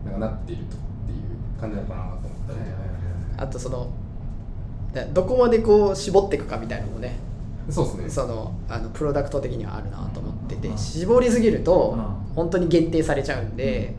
[0.05, 2.65] なんかなっているとっていう感じなのかなと思ったりと
[3.37, 3.89] か、あとその
[4.93, 7.17] だどこまでこう絞っていくかみたいなのもね。
[7.69, 8.11] そうですね。
[8.11, 10.79] そのあのプロダクト的にはあるなと思っててうん。
[10.79, 12.35] 絞りすぎるとうん。
[12.35, 13.95] 本当に限定されちゃうんで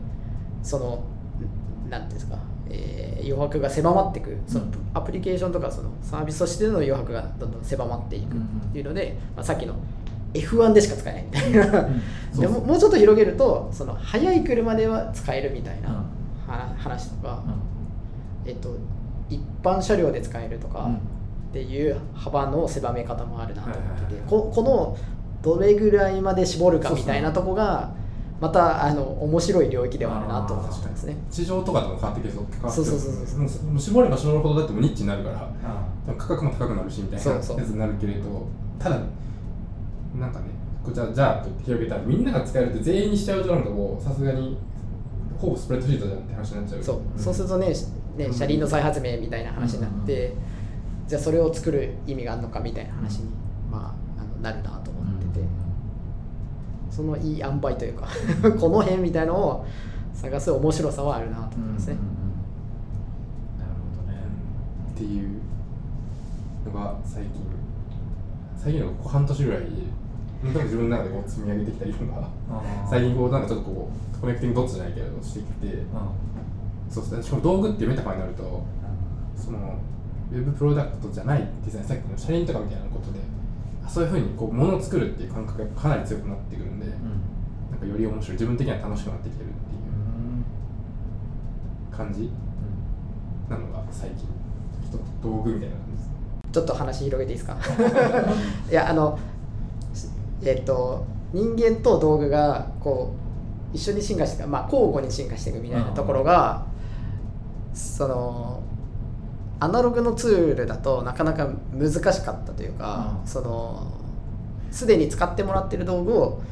[0.62, 1.04] その
[1.88, 2.38] なんていうんですか、
[2.70, 4.72] えー余白が狭まっていくそのうん。
[4.94, 8.40] アプリケーションとかそのサービスとしての余白がどんどん狭まっていくっ
[8.72, 9.76] ていうので、まあ、さっきの
[10.34, 12.40] F1 でしか使えないみたいな、うん。
[12.40, 16.04] でももうちょっと広げるとその速い車では使えるみたいな
[16.76, 18.50] 話とか、うん。
[18.50, 18.74] えっと、
[19.30, 20.94] 一般車両で使えるとかうん。
[20.94, 20.98] っ
[21.52, 24.96] ていう幅の狭め方もあるなと思ってて、ここの
[25.42, 27.92] どれぐらいまで絞るかみたいなとこが
[28.40, 31.16] またあの面白い領域ではあるなと思ったんですね。
[31.30, 33.48] 市場とかでも変わってきそうそうそうそう。
[33.48, 35.84] そう絞れば絞るほどだってもうニッチになるからあ
[36.16, 37.58] 価格も高くなるしみたいなそうそう。
[37.58, 38.46] やつになるけれど
[38.78, 38.98] ただ
[40.18, 40.46] なんかね
[40.82, 44.56] こうじゃあじゃあと広げたらみんなが使えるって全員にしちゃうとなんかもうさすがに
[45.38, 46.82] ほぼスプレッドシートじゃんって話になっちゃう。
[46.82, 46.96] そう。
[46.96, 48.34] うんそうするとねしねうん。
[48.34, 50.34] 車輪の再発明みたいな話になって、
[51.06, 53.30] じゃあそれを作る意味があるのかみたいな話に、
[53.70, 55.46] まあ、あのなるなと思ってて、
[56.90, 58.06] そのいい塩梅というか
[58.60, 59.66] この辺みたいのを
[60.14, 61.96] 探す面白さはあるなと思いますね。
[63.58, 64.18] なるほどね。
[64.94, 65.38] っていう
[66.66, 67.52] のが最近。
[68.62, 69.66] 最近のここ半年ぐらいで
[70.44, 72.28] なんか自分の中でこう積み上げてきた理論が
[72.88, 75.82] 最近こうなんかちょっとこうコネクティングドッツじゃないけれどしてきてうん
[76.92, 77.22] そうですね。
[77.22, 78.62] しかも道具っていうメタファーになると
[79.34, 79.58] その
[80.30, 83.18] ウェブプロダクトじゃないデザインさっきの車輪とかみたいなことで
[83.84, 86.92] あそういうふうにこう物を作るっていう感覚がかなり強くなってくるんで、うん。
[87.70, 88.32] なんかより面白い。
[88.32, 89.80] 自分的には楽しくなってきてるっていう
[91.90, 91.96] うん。
[91.96, 92.30] 感じ
[93.50, 94.28] なのが最近。
[94.90, 96.10] ちょっと道具みたいな感じです。
[96.52, 97.56] ちょっと話広げていいですか？
[98.70, 99.18] いやあの
[100.44, 103.12] えっと人間と道具がこ
[103.72, 106.66] う一緒に進化していく、まあ、交互に進化していくみたいなところが、
[107.74, 108.62] その
[109.60, 113.26] アナログのツールだとなかなか難しかったというか、うん。
[113.28, 113.86] その
[114.70, 116.42] すでに使ってもらってる道具を、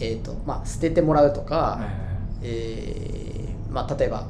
[0.00, 1.96] えーとまあ、捨ててもらうとか、はいはいはい。
[2.42, 4.26] えーまあ、例えば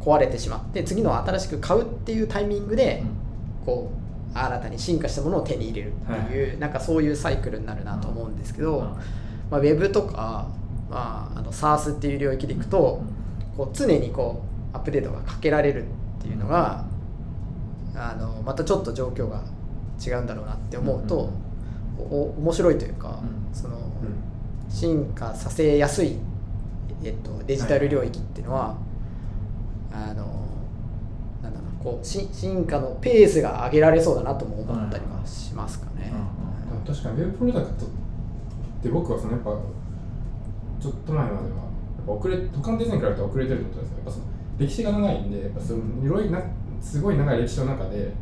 [0.00, 3.02] 壊れてしまって次の新しく買うっていうタイミングで、
[3.64, 3.90] こ
[4.34, 8.84] う新たに進化したものを手に入れるっていう、なんかそういうサイクルになるなと思うんですけど、うん。
[8.84, 10.48] まあ、ウェブとか、
[10.88, 13.02] まあ、あの SARS っていう領域でいくと、
[13.56, 14.45] こう常にこう
[14.76, 15.86] アップデートがかけられるっ
[16.22, 16.84] ていうのが、
[17.94, 19.42] あのまたちょっと状況が
[20.04, 21.30] 違うんだろうなって思うと、
[21.98, 23.54] おお面白いというか、うん。
[23.54, 23.78] その
[24.68, 26.18] 進化させやすい、
[27.02, 28.76] えっと、デジタル領域っていうのは、
[29.92, 30.46] あの
[31.42, 36.12] なんだろうなこうし進化のペースが上げられそうだなとも思ったりはしますかね。
[36.12, 36.46] うん
[36.86, 37.88] 確かにウェブプロダクトっ
[38.80, 39.50] て僕はそのやっぱ
[40.80, 41.50] ちょっと前まではやっ
[42.06, 44.24] ぱ遅れ他のデザインに比べて遅れてるってことですよやっぱその
[44.58, 46.42] 歴史が長いんでやっぱそのいろいろな
[46.80, 48.12] すごい長い歴史の中で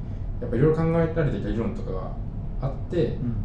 [0.40, 2.12] やっぱいろいろ考えられていた理論とかが
[2.62, 3.44] あって、うん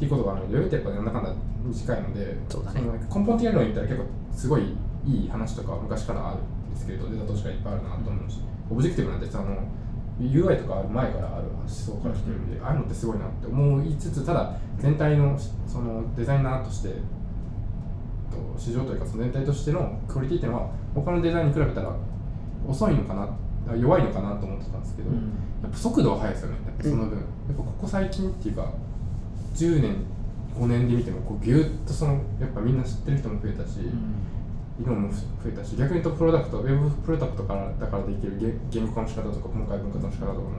[0.00, 2.80] っていうことがあるので、ってやっぱなんだかんだ短いので、そうだね。
[2.80, 4.62] の根本的な理論を言ったら結構すごい
[5.04, 8.38] いい話とかは昔からあるんですけれど、出た年からいっぱいあるなと思うし、
[8.70, 9.60] オブジェクティブなんてさあの
[10.18, 16.94] UI とかある前からある思想から来てるんで、ああいうのってすごいなって思いつつ、ただ全体のそのデザイナーとして、
[18.30, 21.94] と市場というかその全体としてのクオリティっていうのは他のデザインに比べたら
[22.68, 23.28] 遅いのかな、
[23.68, 25.16] あ弱いのかなと思ってたんですけど、うん。
[25.62, 28.72] やっぱ速度は速いですよね、その分、やっぱここ最近っていうか、
[29.54, 29.96] 10年、
[30.58, 33.80] 5年で見ても、こうぎゅっとそのやっぱみんな知ってる人も増えたし、
[34.78, 35.16] 理論も増
[35.48, 40.50] えたし、逆に言うとプロダクト、ウェブプロダクトからだからできる言言語化の仕方とか、細かい分割の仕方とかも、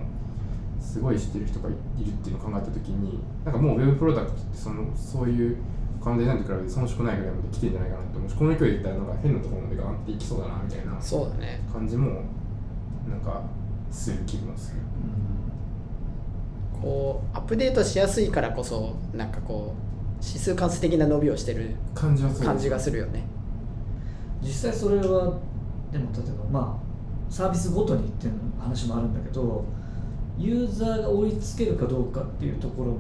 [0.79, 1.77] すごい知ってる人がいる
[2.10, 5.57] っていうのを考えたときに、なんかもうウェブプロダクトってそのそういう
[6.03, 12.23] 他のデザインと比べて遜色ないぐらいまで来てんじゃないかなと思うし、この勢いでいったらなんか変なところまでガーンっていきそうだなみたいなそうだね感じも、
[13.07, 13.43] なんか
[13.91, 14.81] する気もする。
[16.81, 23.23] こうアップデートしやすいからこそなんかこう指数関数的な伸びをしてる感じはする感じがするよね。
[24.41, 25.37] 実際それは
[25.91, 29.63] でも例えばまあサービスごとにっていう話もあるんだけど
[30.39, 32.99] ユーザーが追いつけるかどうかっていうところも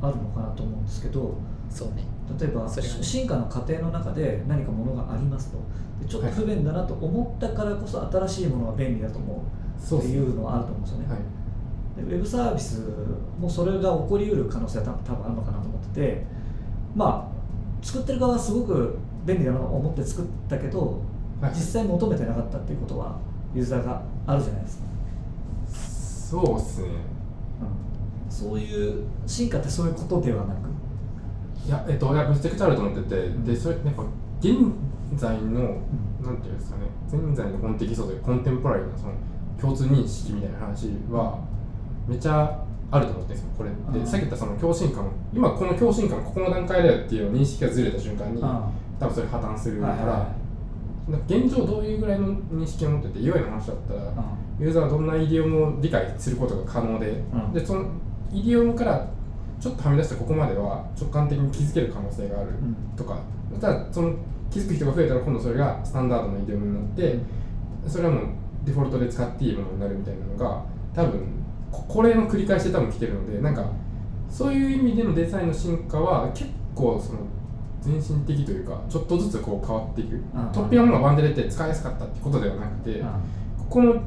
[0.00, 1.36] あるのかなと思うんですけど
[1.68, 2.04] そうね
[2.38, 5.58] 例えば進化の過程の中で何かものがありますと。
[6.00, 9.38] でちょっと不便だなと思ったからこそ新しいものは便利だと思う。
[9.96, 11.18] っていうのはあると思うんですよね、はい。
[12.10, 12.82] でウェブサービス
[13.40, 16.26] もそれが起こりうる可能性は多分多分あるのかなと思ってて。
[16.96, 17.38] まあ
[17.84, 21.00] 作ってる側はすごく便利だなと思って作ったけど、
[21.40, 21.52] はい。
[21.54, 23.16] 実際求めてなかったっていうことは
[23.54, 26.88] ユーザーがあるじゃないですか、そうっすね。
[26.88, 30.58] うん、そういう進化ってそういうことではなく
[31.68, 33.44] いや、えっと、いやめちゃくちゃあると思ってて、ん。
[33.44, 34.02] で、それ、なんか、
[34.40, 34.56] 現
[35.14, 35.60] 在の、
[36.22, 39.12] なんていうんですかね、現在のコンテキストでコンテンポラリーなその
[39.60, 41.38] 共通認識みたいな話は、
[42.08, 43.70] めちゃあると思ってるんですよ、これ。
[43.92, 44.06] で、うん。
[44.06, 45.04] さっき言ったその共振感、
[45.34, 50.48] 今この共振感、ここの段階だよっていう認識がずれた瞬間に、あ多分それ破綻するから、はいはい
[51.26, 54.12] 現状どういうぐらいの認識を持ってて UI の話だったら
[54.60, 57.52] ユーザーはどんなイディオムを理解することが可能で、ん。
[57.54, 57.86] でその
[58.30, 59.08] イディオムから
[59.60, 62.76] ちょっとはみ出してここまでは直感的に気づける可能性があるん。
[62.96, 63.18] とか、
[63.60, 64.14] ただその
[64.50, 67.18] 気づく人が増えたら今度それがスタンダードのイディオムになって、
[67.86, 68.24] それはもう
[68.64, 71.20] デフォルトで使っていいものになるみたいなのが多分
[71.70, 73.70] ここれの繰り返しで多分来てるのでなんか
[74.30, 77.20] そういう意味でのデザインの進化は結構その
[77.80, 80.20] 全身的というかちょっとずつこう変わっていく、ん
[80.52, 83.02] 突飛なものがバンで出て使いやすかったってことではなくて、
[83.58, 84.02] ここの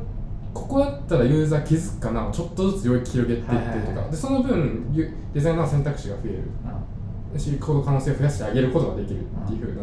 [0.53, 2.29] ここだったらユーザー気づくかな。
[2.31, 4.11] ちょっとずつ領域広げていってとか、はいはいはい。
[4.11, 7.39] でその分ユデザイナーの選択肢が増える。
[7.39, 9.81] し行動可能性を増やしてあげることができるっていうふう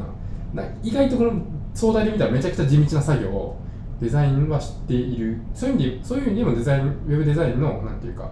[0.54, 1.32] なな意外とこの
[1.74, 3.56] 壮大で見たらめちゃくちゃ地道な作業を
[4.00, 5.40] デザインは知っている。
[5.54, 8.30] そういう意味でそういう意味でもデザインウェブデザインのなんていうか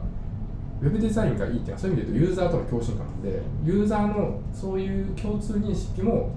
[0.82, 6.34] ウェブデザインがいいっていうのはそういう意味で言うとユーザーとの共振感でユーザーのそういう共通認識も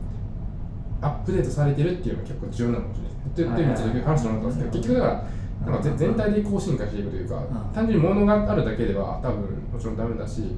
[1.02, 3.12] アップデートされてるっていうのが結構重要なのかもしれない。
[3.28, 5.26] っていう意味でちょっと話してもらったんですけど結局だから
[5.65, 7.72] なんかぜ全体でこう進化していくというか、ん。
[7.74, 9.41] 単純に物があるだけでは多分
[9.74, 10.56] もちろんダメだし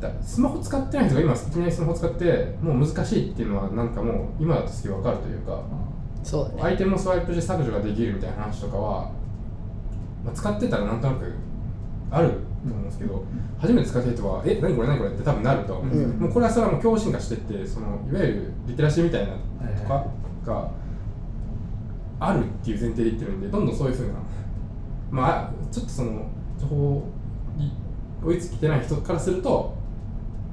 [0.00, 5.62] だスマホ使ってない人が今いきなりスマホ使ってもう難しいっていうのはなんかもう今だとすげえ分かるというか、
[6.22, 6.62] そうだね。
[6.62, 9.10] アイテムをスワイプして削除ができるみたいな話とかは、
[10.24, 11.32] まあ、使ってたらなんとなく
[12.10, 13.24] あると思うんですけど、
[13.58, 15.74] 初めて使った人は「え何これ何これ?」って多分なると。
[15.74, 15.90] 思うん。
[15.90, 19.32] ですよ、うんもうこれはそれはもう強進化してってそのいわゆるリテラシーみたいな
[19.80, 20.06] とか
[20.44, 20.70] が
[22.18, 24.14] あるっていう前提で言ってるんでどんどんそういうふうな
[25.10, 26.26] まあちょっとその
[26.58, 27.02] 情報
[27.56, 27.72] に
[28.24, 29.76] 追いつきてない人からすると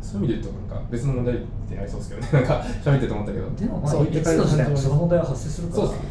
[0.01, 1.37] そういう意味で言うとなんか別の問題っ
[1.69, 2.27] てありそうですけどね。
[2.33, 3.49] なんか喋ってて思ったけど。
[3.51, 6.07] でもまあそういつの時代もその問題は発生するからそうですね。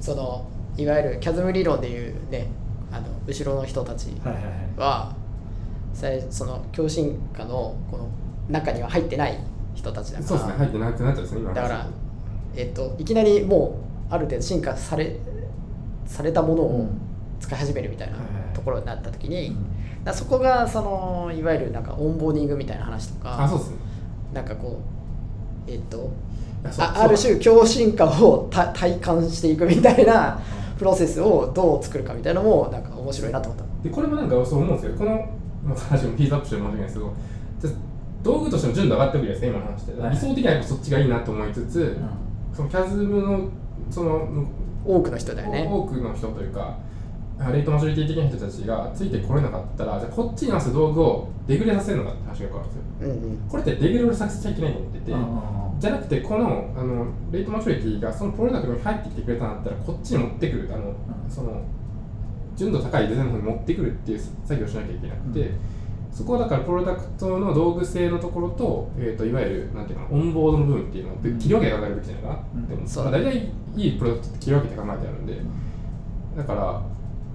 [0.00, 0.44] その
[0.76, 2.48] いわゆるキャズム理論でいうね
[2.90, 4.52] あの後ろの人たちはいはいはい。
[4.76, 5.14] は
[5.94, 8.08] 最その共進化のこの
[8.48, 9.38] 中には入ってない
[9.74, 10.28] 人たちだから。
[10.28, 10.54] そうですね。
[10.58, 11.86] 入ってなくなっちゃうんですね今だから、
[12.56, 15.16] えっと、いきなりもうある程度進化され
[16.04, 16.90] されたものを
[17.40, 18.18] 使い始めるみたいな
[18.52, 20.04] ところになった時に、うん。
[20.04, 23.70] だそこがそのいわゆるなんかオンボーディングみたいな話とかあそうです。
[23.70, 23.76] ね
[24.34, 24.80] なんかこ
[25.66, 26.10] うえっと
[26.78, 30.38] あある種共進化をた体感していくみたいな
[30.78, 33.88] プロセスをどう作るかみたいなのもなんか面白いなと思った。
[33.88, 35.10] でこれもなんかそう思うんですけどこの、
[35.64, 37.14] まあ、話もピースアップして申し訳ないですけど
[38.22, 41.96] 道具としての純度上がってくるじゃないですか今の話って、はい理想的にはやっぱそっちがいいなと思いつつ、
[42.54, 43.48] そのキャズムの
[43.92, 44.46] その
[44.84, 45.68] 多くの人だよね。
[45.70, 46.78] 多くの人というか
[47.38, 52.82] レートマジョリティ的な人たちがついてこれなかったらじゃあこっちに合わせた道具をデグレさせるのかって話がよくあるんですよ。
[53.00, 53.38] うんうん。
[53.48, 60.70] これってデグレをさせちゃいけないと思ってて、うんうんうんじゃなくてこのあのレートマジョリティがそのプロダクトに入ってきてくれたんだったらこっちに持ってくる。
[60.72, 60.94] あの、
[61.28, 61.60] その
[62.54, 65.58] 純度高いデザインの方に持ってくるっていう作業をしなきゃいけなくて、うん。
[66.12, 75.36] そこはだからプロダクトの道具性のところと,、えー、といわゆるなんていうかなオンボードの部分っていうのをうん切り分けて考えるべきじゃないかな、うんでもそうまあ大体いいプロダクトって切り分けて考えてあるんで、
[76.36, 76.82] だから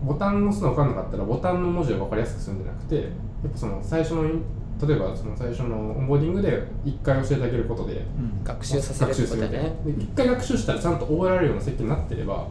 [0.04, 3.02] ボタンを押すの分かんなかったらボタンの文字を分かりやすくするんじゃなくてや
[3.50, 9.76] っぱその最初の例えばその最初のオンボーディングで1回教えてあげることでうん学習させるってことだよね。
[9.86, 12.48] で一回学習したらちゃんと覚えられるような設計になってれば、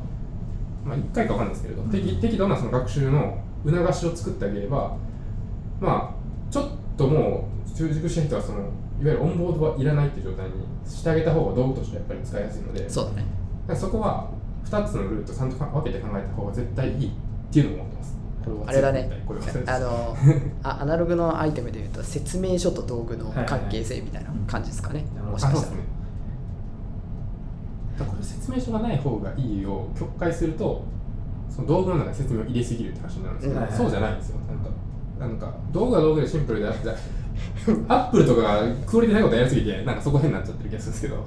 [0.84, 4.96] まあ、1回か分かんないですけれど、適適度なその学習の促しを作ってあげれば
[5.80, 8.68] まあちょっともう習熟した人はそのいわ
[9.00, 10.52] ゆるオンボードはいらないっていう状態に
[10.84, 13.24] してあげた方が道具としてやっぱり使いやすいのでそうだね。
[13.72, 14.30] らそこは
[14.64, 17.10] 2つのルートちゃんと分けて考えた方が絶対いいっ
[17.52, 18.16] ていうのを思ってます。
[18.66, 19.10] あれだね。
[19.66, 20.16] あの
[20.62, 25.32] あアナログのアイテムでいうと説明書と道具の関係性みたいな感じですかね、はいはい。
[25.32, 25.76] もしかしたら。
[25.76, 25.82] ね。
[27.98, 30.84] だ説明書がない方がいいを曲解すると
[31.48, 33.72] その道具の中に説明を入れすぎるって話になるんですけど、うん。
[33.72, 34.36] そうじゃないんですよ。
[34.46, 34.70] なんか
[35.18, 36.88] なんか道具は道具でシンプルであって
[37.88, 41.26] アップルとかがクオリティ高いことやりすぎてなんかそこ変になっちゃってる気がするんですけど。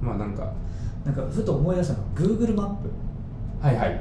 [0.00, 0.52] まあなんか
[1.04, 2.90] なんかふと思い出したの Google マップ。
[3.60, 4.00] はいはい。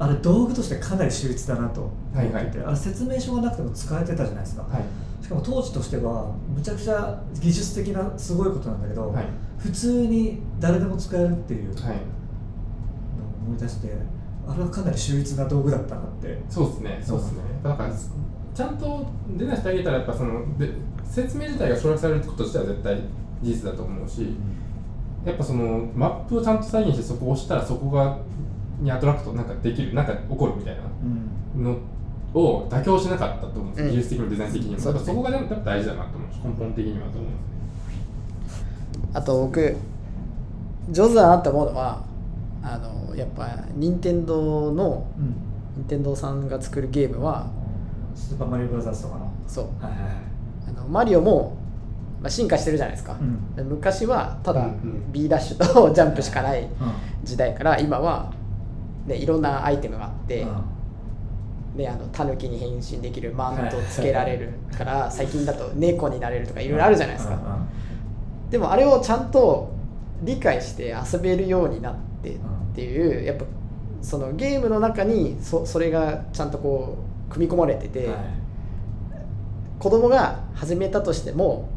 [0.00, 2.64] あれ道具としてかなり秀逸だなと思ってて、はいはい。
[2.66, 5.24] あれ説明書がなくても使えてたじゃないですか、はい。
[5.24, 9.24] しかも当時としてはむちゃくちゃ技術的なすごいことなんだけど、はい。
[9.58, 11.96] 普通に誰でも使えるっていうのをはい
[13.46, 13.92] 思い出して
[14.46, 16.40] あれはかなり秀逸な道具だったなって。
[16.48, 17.02] そうですね。
[17.04, 17.90] そうですねだから
[18.54, 19.06] ちゃんと
[19.36, 20.70] デザインしてあげたらやっぱそので
[21.04, 22.96] 説明自体が省略されること自体は絶対
[23.42, 24.34] 事実だと思うし、
[25.28, 28.18] やっぱそのマップをちゃんと再現してそこを押したらそこが
[28.80, 30.82] にアトラクトなんかできるなんか起こるみたいな
[31.56, 31.64] うん。
[31.64, 31.76] の
[32.34, 33.90] を妥協しなかったと思うんですよ、うん。
[33.92, 35.06] 技術的にもデザイン的にも、そうだね。
[35.06, 36.32] やっぱそこがやっぱ大事だなと思う。
[36.32, 37.30] し根本的にはと思うんで
[38.50, 38.68] すね
[39.14, 39.76] あと僕
[40.90, 42.04] 上手だなって思うのは
[42.62, 45.34] あのやっぱ任天堂のうん。
[45.76, 47.46] 任天堂さんが作るゲームは
[48.14, 49.32] スーパーマリオブラザーズとかの。
[49.46, 49.64] そう。
[49.82, 50.10] はいはいはい。
[50.68, 51.56] あのマリオも
[52.20, 53.16] まあ、進化してるじゃないですか、
[53.56, 53.68] うん。
[53.68, 54.68] 昔はただ
[55.12, 56.68] B ダッシュと ジャンプしかないうん。
[57.22, 58.32] 時代から今は、
[59.06, 60.48] ね、いろんなアイテムがあって、うん。
[61.76, 67.38] ね、あのタヌキに変身できるマントつけられるから最近だと猫になれるとかいろいろあるじゃないですか、
[68.50, 69.70] でもあれをちゃんと
[70.22, 72.34] 理解して遊べるようになってっ
[72.74, 73.44] ていうやっぱ
[74.02, 76.96] そのゲームの中にそそれがちゃんとこ
[77.28, 78.16] う組み込まれてて、はい。
[79.78, 81.68] 子供が始めたとしても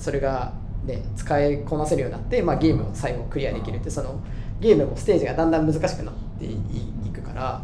[0.00, 0.52] それが、
[0.84, 4.18] ね、使いこなせるようになって、まあ、ゲームを最後クリアできるってその
[4.60, 7.62] ゲームもステージがだんだん難しくなっていいくからや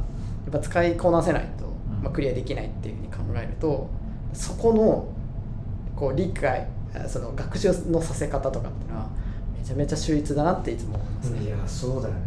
[0.50, 1.64] っぱ使いこなせないと、
[2.02, 3.88] まあ、クリアできないっていうふうに考えると
[4.34, 5.08] そこの
[5.96, 9.08] こう理解あその学習のさせ方とかっていうのは
[9.58, 11.42] めちゃめちゃ秀逸だなっていつも思いますね。
[11.44, 12.20] いやそうだよね。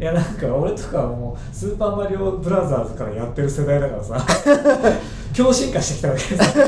[0.00, 4.16] いやなんか俺とかはもうスーパーマリオブラザーズからやってる世代だからさ
[5.32, 6.58] 強進化してきたわけです。
[6.58, 6.64] よ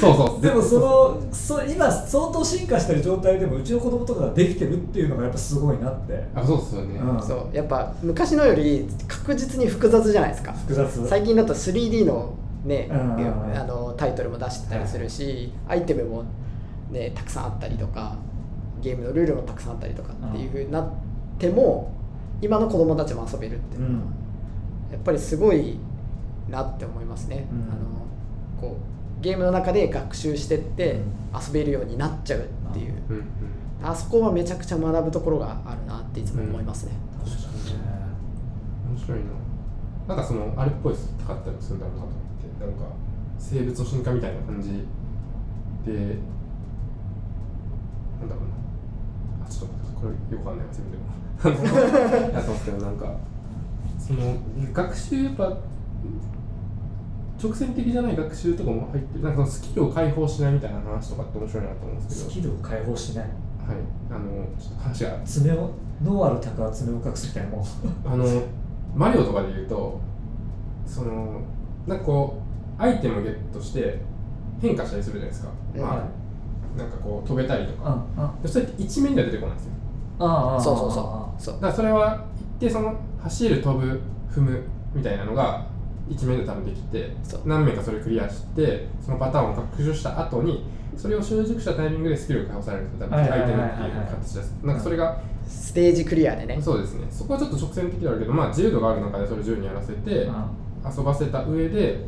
[0.00, 0.42] そうそう。
[0.42, 6.24] でもそのそ今相当進化してる状態でもうちの子供とかができてるっていうのがやっぱすごいなって。
[6.34, 7.22] あそうですよね、うん。
[7.22, 7.56] そう。
[7.56, 10.52] やっぱ昔のより確実に複雑じゃないですか。
[10.52, 11.08] 複雑。
[11.08, 12.34] 最近だと 3D の,、
[12.64, 13.16] ねうん。
[13.16, 16.24] うんうんあのタイトルも出してたりするし、アイテムも、
[16.90, 18.16] ね、たくさんあったりとか
[18.82, 20.92] ゲームのルールもたくさんあったりとかっていうふうになっ
[21.38, 21.92] ても
[22.42, 23.82] 今の子供たちも遊べるっていう。
[23.82, 23.98] のは、うん。
[24.92, 25.78] やっぱりすごい
[26.48, 27.62] なって思いますね、うん。
[27.62, 28.76] あのこ
[29.20, 31.00] うゲームの中で学習してってうん。
[31.34, 33.24] 遊べるようになっちゃうっていう、うんうん。
[33.82, 36.92] あそこはめちゃくちゃ学ぶところがあるなっていつも思いますね、
[37.24, 37.84] 確かにね。
[38.88, 39.24] 面白いな。
[40.06, 40.94] なんかそのあれっぽい
[41.26, 42.18] 高かったりするんだろうなと思っ
[42.54, 42.94] てなんか
[43.36, 45.92] 生物の進化みたいな感じで
[48.20, 48.44] なんだろう
[49.40, 49.44] な。
[49.44, 50.66] あちょっとこれよくわかんない。
[50.66, 51.04] わ自分でも
[52.32, 53.16] やってますけどなんか
[53.98, 54.36] その
[54.72, 55.56] 学習やっぱ
[57.42, 59.24] 直線的じゃない学習とかも入ってる。
[59.24, 62.30] なんかそのスキルを解放しないみたいな話とかって面白いなと思うんですけど。
[62.30, 63.24] スキルを解放しない。
[63.24, 63.34] はい。
[64.10, 65.18] あのちょっと話が。
[65.24, 65.70] 爪を
[66.02, 67.64] 脳ある鷹は爪を隠すみたいなもん。
[68.04, 68.42] あの
[68.94, 70.00] マリオとかで言うと
[70.86, 71.40] その
[71.86, 72.38] なんかこ
[72.78, 74.00] うアイテムをゲットして
[74.60, 77.78] 変化したりするじゃないですか、まあなんかこう飛べたりとうん。
[77.78, 78.04] か、
[78.36, 78.42] うん。
[78.42, 79.72] でそれって一面では出てこないんですよ。
[80.20, 81.00] ああそうそうそ
[81.38, 81.42] う。
[81.42, 81.54] そう。
[81.54, 82.24] だからそれは
[82.58, 84.00] 一定その走る飛ぶ
[84.30, 84.60] 踏む
[84.94, 85.66] みたいなのが
[86.08, 87.10] 一面で多分できて
[87.44, 90.64] 何面かそれクリアしてそのパターンを学習した後に
[90.96, 93.70] それを習熟したタイミングでスキルが解放されるんですよ多分はいはいアイテはいはい。
[93.80, 96.58] ムっていう形ですなんかそれがステージクリアでね。
[96.62, 97.06] そうですね。
[97.10, 102.06] そこはちょっと直線的ではあるけどまあ自由度がある中でそれを自由にやらせて遊ばせた上で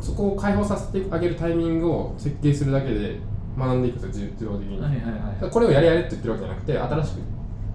[0.00, 3.18] そこを解放させてあげるタイミングを設計するだけで
[3.58, 7.20] 学んでいくんですよ自自動的に、はいはいだからはいこれをやれやれって言ってるわけじゃなくて新しく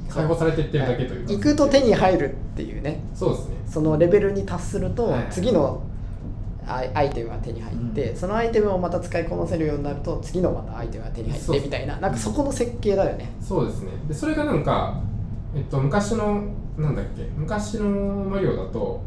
[0.10, 3.02] 解放されていってるだけというか、行くと手に入るっていうね。
[3.14, 3.56] そうですね。
[3.68, 5.28] そのレベルに達するとはい。
[5.30, 5.82] 次の
[6.66, 8.16] アイテムが手に入って、うん。
[8.16, 11.98] そのアイテムをまた使いこなせるようになると次のまたアイテムが手に入ってみたいな。
[11.98, 13.32] なんかそこの設計だよね。
[13.42, 13.92] そうですね。
[14.08, 15.02] でそれがなんか、
[15.56, 16.44] えっと、昔の
[16.78, 17.24] なんだっけ。
[17.36, 19.02] 昔のマリオだと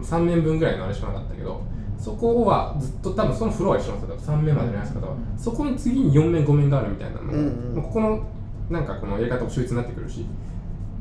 [0.00, 1.62] 3面分ぐらいのあれしかなかったけど
[1.98, 4.34] そこはずっと多分そのフロア一緒なんですよ。
[4.34, 5.38] 3面までのやり方は、うん。
[5.38, 7.82] そこに次に4面5面があるみたいなの、うんうん。
[7.82, 8.26] ここの
[8.70, 10.26] なんかこのやり方も秀逸になってくるし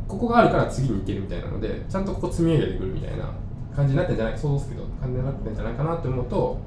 [0.08, 3.34] ここがあるから次に行けるみたいなのでちゃんとここ積み上げてくるみたいな
[3.76, 6.60] 感じになってんじゃない想像ですけど感じになってんじゃないかなって思うと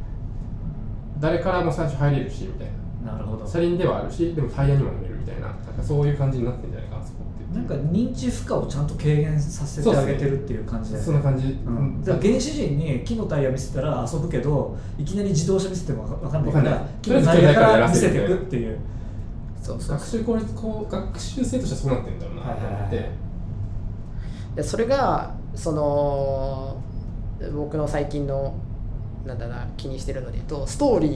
[1.20, 2.68] 誰からも最初入れるしみたい
[3.05, 3.12] な。
[3.12, 3.46] なるほど。
[3.46, 11.07] 車輪ではあるしでもタイヤにも乗れるみたいななんかそういう感じになってんじゃないかなそこってなんか認知負荷をちゃんと軽減させてあげてるっていう感じだよね。
[11.07, 16.44] そんな感じ、うん、だから原始人に木のタイヤ見せたら遊ぶけどいきなり自動車見せてもわかん。
[16.44, 18.78] ないから木のタイヤから見せていくっていう
[19.69, 19.97] そうそう。
[19.97, 22.43] 学習効率こう学習性としてはそうなってんだろうな。
[22.43, 23.12] と思って、はいはいはい。
[24.57, 26.83] でそれがその
[27.55, 28.55] 僕の最近の
[29.25, 31.09] なんだな気にしてるので言うとストーリ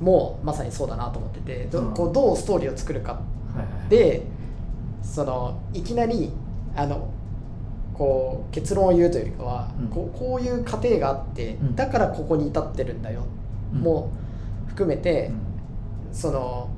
[0.00, 1.94] ーもまさにそうだなと思っててど,、うん。
[1.94, 3.12] こうどうストーリーを作るか。
[3.12, 3.18] は
[3.56, 4.22] いはいで
[5.02, 6.32] そのいきなり
[6.74, 7.08] あの
[7.94, 9.88] こう結論を言うというよりかは、うん。
[9.88, 11.76] こうこういう過程があって、うん。
[11.76, 13.24] だからここに至ってるんだよ、
[13.72, 13.80] うん。
[13.80, 14.10] も
[14.66, 15.30] 含めて、
[16.12, 16.68] その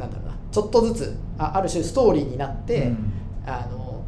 [0.00, 0.34] なんだろうな。
[0.50, 3.12] ちょっとずつあある種ストーリーになって、うん。
[3.46, 4.02] あの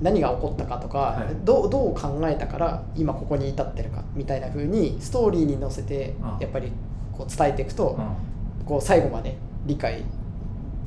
[0.00, 1.44] 何が起こったかとか、はい。
[1.44, 6.72] どうどう考えたから今ここに至ってるかみたいな風にストーリーに乗せてあやっぱり
[7.12, 8.66] こう伝えていくと、うん。
[8.66, 10.02] こう最後まで理解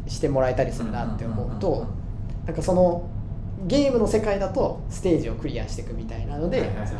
[0.07, 1.87] してもらえたりするなって思うと
[2.45, 3.07] なんかその
[3.67, 6.99] ゲームの世界だとステージをクリアしていくみたいなので、はいはいはいその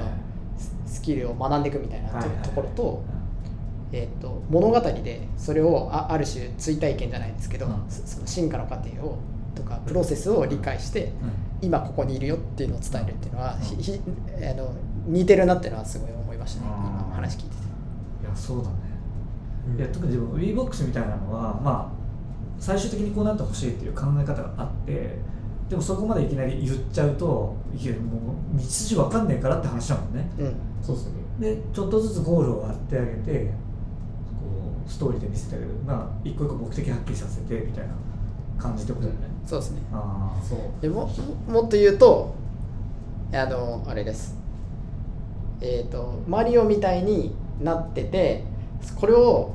[0.57, 2.47] ススキルを学んでいくみたいなと,、はいはいはい。
[2.47, 3.03] ところと,、
[3.91, 7.85] えー、と物語でそれをあある種追体験じゃないですけど、うん。
[7.89, 9.17] そその進化の過程を
[9.55, 11.11] とかプロセスを理解して、
[11.61, 13.99] 今ここにいるよっていうのを伝えるっていうのは、ひひ
[14.37, 14.73] あの
[15.05, 17.55] 似てるなっていうのはすごい思いましたね、うん今話聞いてて。
[18.25, 18.75] いやそうだね。
[19.77, 21.99] いや特にでも WeBox みたいなのはまあ
[22.59, 25.17] 最終的にこうなってほしいっていう考え方があって
[25.69, 30.29] でもそこまでいきなり言っちゃうといやもう道筋わかんねえからって話だもんね。
[30.39, 30.55] うん。
[30.81, 33.51] そうですよねでちょっとずつゴールを割ってあげて
[34.89, 37.93] ストーリーで見せてるまあ一個一個目的はっきりさせてみたいな
[38.57, 39.81] 感じってことだよね、そうですね。
[39.93, 40.59] ああそう。
[40.81, 41.09] でも
[41.47, 42.35] もっと言うと
[43.31, 44.35] あのあれです。
[45.61, 48.43] えっ、とマリオみたいになってて
[48.95, 49.53] これを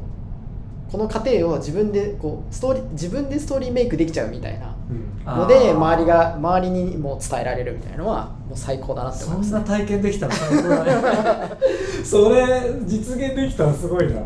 [0.90, 5.40] この過程を自分でこうストーリー自分でストーリーメイクできちゃうみたいなうん。
[5.40, 5.76] のであー。
[5.76, 10.92] 周りが周りにも伝えられるみたいなのはもう最高だなって思います、そんな体験できたら最高だね。
[12.04, 14.20] それ実現できたらすごいな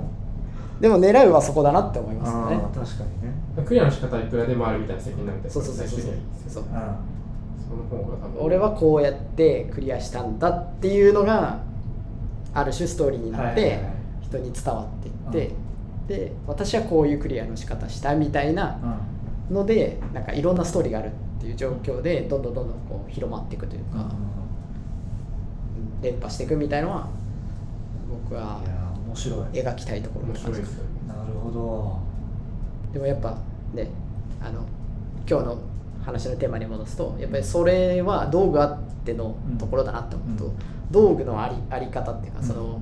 [0.80, 2.56] でも狙うはそこだなって思いますよね。
[2.74, 3.64] 確かにね。
[3.66, 5.98] クリアの仕方はいくらでもあるみたいな責任なんでそうそうそうそう。
[5.98, 6.62] 最終的にそう。
[6.62, 6.66] う。
[6.66, 8.44] んその方が多分。
[8.44, 11.58] 俺はこうやってクリアしたんだっていうのが
[12.54, 13.80] ある種ストーリーになって
[14.22, 15.14] 人に伝わっていっ
[15.48, 15.54] て、
[16.06, 18.78] で私はこういうクリアの仕方したみたいな
[19.50, 19.56] うん。
[19.56, 21.10] のでなんかいろんなストーリーがあるっ
[21.40, 24.08] ていう状況でどんどんどんどんこう広まっていくというか、うん。
[26.02, 27.08] 連覇していくみたいのは
[28.26, 28.60] 僕は
[29.08, 29.38] 面白い。
[29.52, 30.84] 描きたいところ面の感じ白いですよ。
[30.84, 31.98] ねなるほど。
[32.92, 33.36] でもやっぱ
[33.74, 33.88] ね
[34.40, 34.64] あの
[35.28, 35.58] 今日の
[36.04, 40.52] 話のテーマに戻すとやっぱりそれは道具あってのところだなって思うと、うん。
[40.90, 42.68] 道具のありあり方っていうかその、うん。
[42.70, 42.78] うん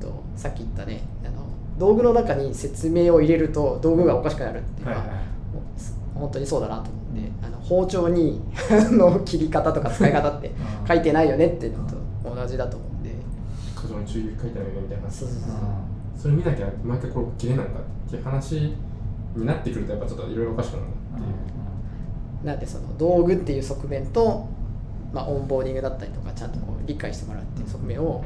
[0.00, 1.44] とさっき言ったねあの
[1.78, 5.16] 道具の中に説明を入れると道具がおかしくなるっていうのは、はいはい
[6.14, 8.40] 本当にそうだなと思って、あの包丁に
[8.70, 10.86] あの切り方とか使い方ってうん。
[10.86, 12.91] 書いてないよねっていうのと同じだと思う
[14.02, 24.48] んで、過剰に注意書いてないよねみたいなそうそうそううそれ見なきゃ毎回これ切れなんかっていう話になってくるとやっぱちょっといろいろおかしくなるなっていう、なんでその道具っていう側面と、
[25.12, 28.24] まあ、オンボーディングだったりとかちゃんとこう理解してもらうっていう側面を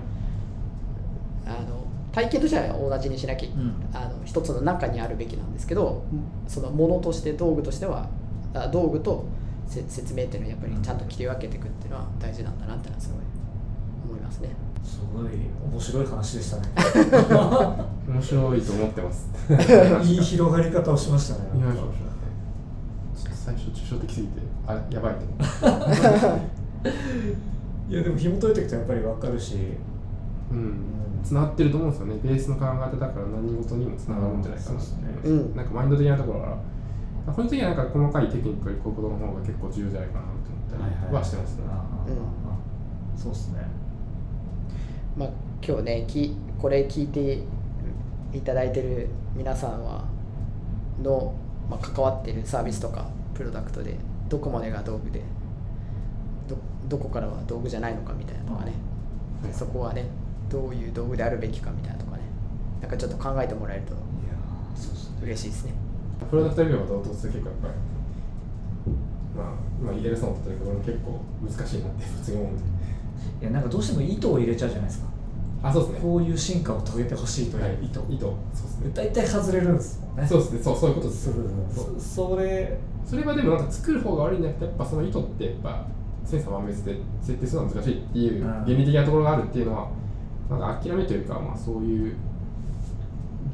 [1.47, 3.75] あの体験としては同じにしなきゃ、うん。
[3.93, 6.05] あの一つの中にあるべきなんですけど
[6.49, 8.09] そのものとして道具としては
[8.55, 9.27] あ道具と
[9.69, 13.19] せ説明っていうのはやっぱりちゃんと切り分けていくっていうのは大事なんだなっていうのはすごい
[14.09, 14.51] 思いますね。
[14.87, 15.27] すごい
[15.73, 16.63] 面白い話でしたね。
[18.09, 19.29] 面白いと思ってます。
[20.09, 21.41] いい広がり方をしましたね
[23.15, 25.93] 最初抽象的すぎてあやばいと思っ
[26.83, 26.91] て
[27.93, 29.57] いやでも紐解いていくとやっぱり分かるし。
[30.51, 30.75] うん。
[31.25, 32.21] つながってると思うんですよね。
[32.23, 34.79] ベースの考え方だから何事にもつながるんじゃないかな。
[34.79, 34.97] ってそ
[35.29, 35.57] うん。
[35.57, 36.57] なんかマインド的なところから
[37.33, 41.65] この時はなんか細かいテクニックよりこういうことの方が結構重要じゃないかなって思ったりはしてますね、
[43.17, 43.67] そうっすね
[45.17, 45.29] まあ、
[45.67, 47.41] 今日ねきこれ聞いて
[48.37, 50.05] いただいてる皆さんは
[51.03, 51.35] の、
[51.71, 53.97] まあ、関わってるサービスとかプロダクトで
[54.29, 55.23] どこまでが道具で
[56.49, 56.57] ど
[56.89, 58.73] どこからは道具じゃないのかみたいなのがね、
[59.43, 59.55] はい。
[59.55, 60.07] そこはね
[60.51, 62.23] どういう道具であるべきかみたいなとかね
[62.83, 63.95] なんかちょっと考えてもらえると
[65.23, 65.73] 嬉しいですね。
[66.31, 67.75] プロダクトレビューはどうとして結構やっぱり
[69.37, 69.47] まあ
[69.81, 72.76] 今イエルソンというか俺も結構難しいなって普通に思うんで
[73.41, 75.07] いやなんかどうしても意図を入れちゃうじゃないですか。
[75.63, 76.01] あそうですね。
[76.01, 78.91] こういう進化を遂げてほしいという意図、意図そうですね。
[78.95, 80.27] 大体外れるんですもんね。
[80.27, 80.63] そうですね。
[80.63, 81.33] そうそういうことです。
[81.75, 85.87] そうそれそれはでもなんか作る方が悪いんじゃなくてやっぱその意図ってやっぱ
[86.25, 88.51] 千差万別で設定するのは難しいっていううん。
[88.51, 89.89] 原理的なところがあるっていうのは
[90.51, 92.15] なんか諦めというかまあそういう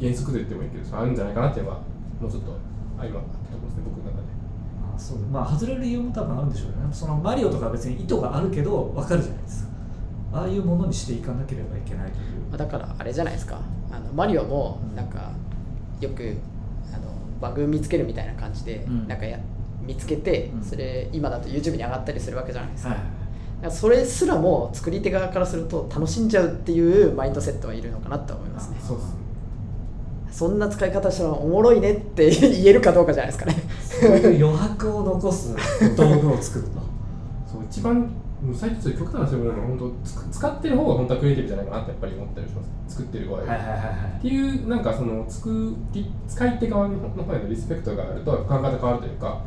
[0.00, 1.80] 原則と言ってもいいけどあるんじゃないかなっていうのは
[2.20, 2.52] もうちょっと
[2.98, 4.21] あ今あったところですね僕の中で。
[4.21, 4.21] あ
[5.02, 6.74] そうまあ外れる理由も多分あるんでしょうね。
[6.92, 9.70] そのマリオとかは別に意図があるけど分かるじゃないですか。
[10.34, 12.40] ああいうものにしていかなければいけないという。
[12.50, 13.58] まあだからあれじゃないですか。
[13.90, 15.32] あのマリオもなんか
[16.00, 16.36] よく
[16.94, 17.02] あの
[17.40, 19.08] バグ見つけるみたいな感じで、うん。
[19.08, 19.38] なんかや
[19.84, 20.62] 見つけてうん。
[20.62, 22.98] それ今だと YouTube に上がったりするわけじゃないですか,、はい
[23.70, 28.76] それすらも作り手側からすると楽しんじゃうっていうマインドセットはいるのかなと思いますね。
[28.80, 29.06] そうです。
[29.06, 29.12] ね
[30.32, 33.54] そんな使い方したらおもろいねって言えるかどうかじゃないですかね
[34.02, 35.54] そういう余白を残す
[35.96, 36.80] 道具を作ると。
[37.50, 38.00] そう一番
[38.42, 42.96] もう最近ちょっと極端な話で思うのは本当つく使ってる方が本当はクリエイティブじゃないかなってやっぱり思ったりします。
[42.96, 44.18] 作ってる場合ははいはいはいはい。
[44.18, 49.42] っていうなんかその作り使い手側の方へのリスペクトがあると考え方変わるというか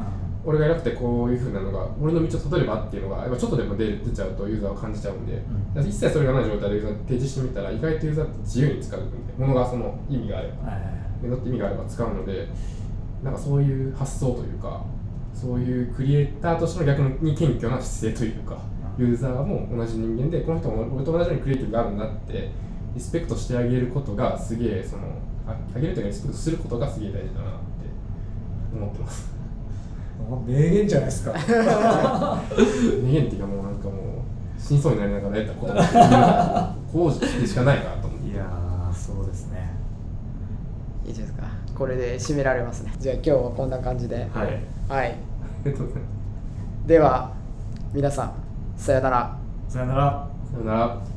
[0.45, 5.35] 俺が偉くてこういうふうなのが俺の道をたどればっていうのがやっぱちょっとでも出ちゃうとユーザーは感じちゃうんで、ん。
[5.37, 10.95] だから一切それがない状態でユーザーに提示してみたら意外とユーザーって自由に使うんで物がその意味があればはいはいはい。
[11.23, 12.47] 目のって意味があれば使うので
[13.25, 14.81] なんかそういう発想というか
[15.33, 18.57] そういうクリエイターとしての逆に謙虚な姿勢というか
[18.97, 22.51] うんユーザーも同じ人間でこの人も俺と同じようにクリエイティブがあるんだって
[22.93, 25.03] リスペクトしてあげることがすげえその
[25.47, 29.35] ああげるというかリスペクトすることがすげえ大事だなって思ってます。
[30.47, 31.33] 名言じゃないですか。
[33.03, 38.29] 名言っていうかもうなんかもう死にそうになりながら得たことがこうでしかないなと思って。
[38.29, 39.71] いやーそうですね。
[41.05, 41.34] いいですか？
[41.75, 42.93] これで締められますね。
[42.97, 44.27] じゃあ今日はこんな感じで。
[44.33, 44.59] はい。
[44.87, 45.15] はい。
[46.87, 47.33] では
[47.93, 48.33] 皆さん
[48.77, 49.37] さよなら。
[49.67, 50.29] さよなら。
[50.51, 51.14] さよなら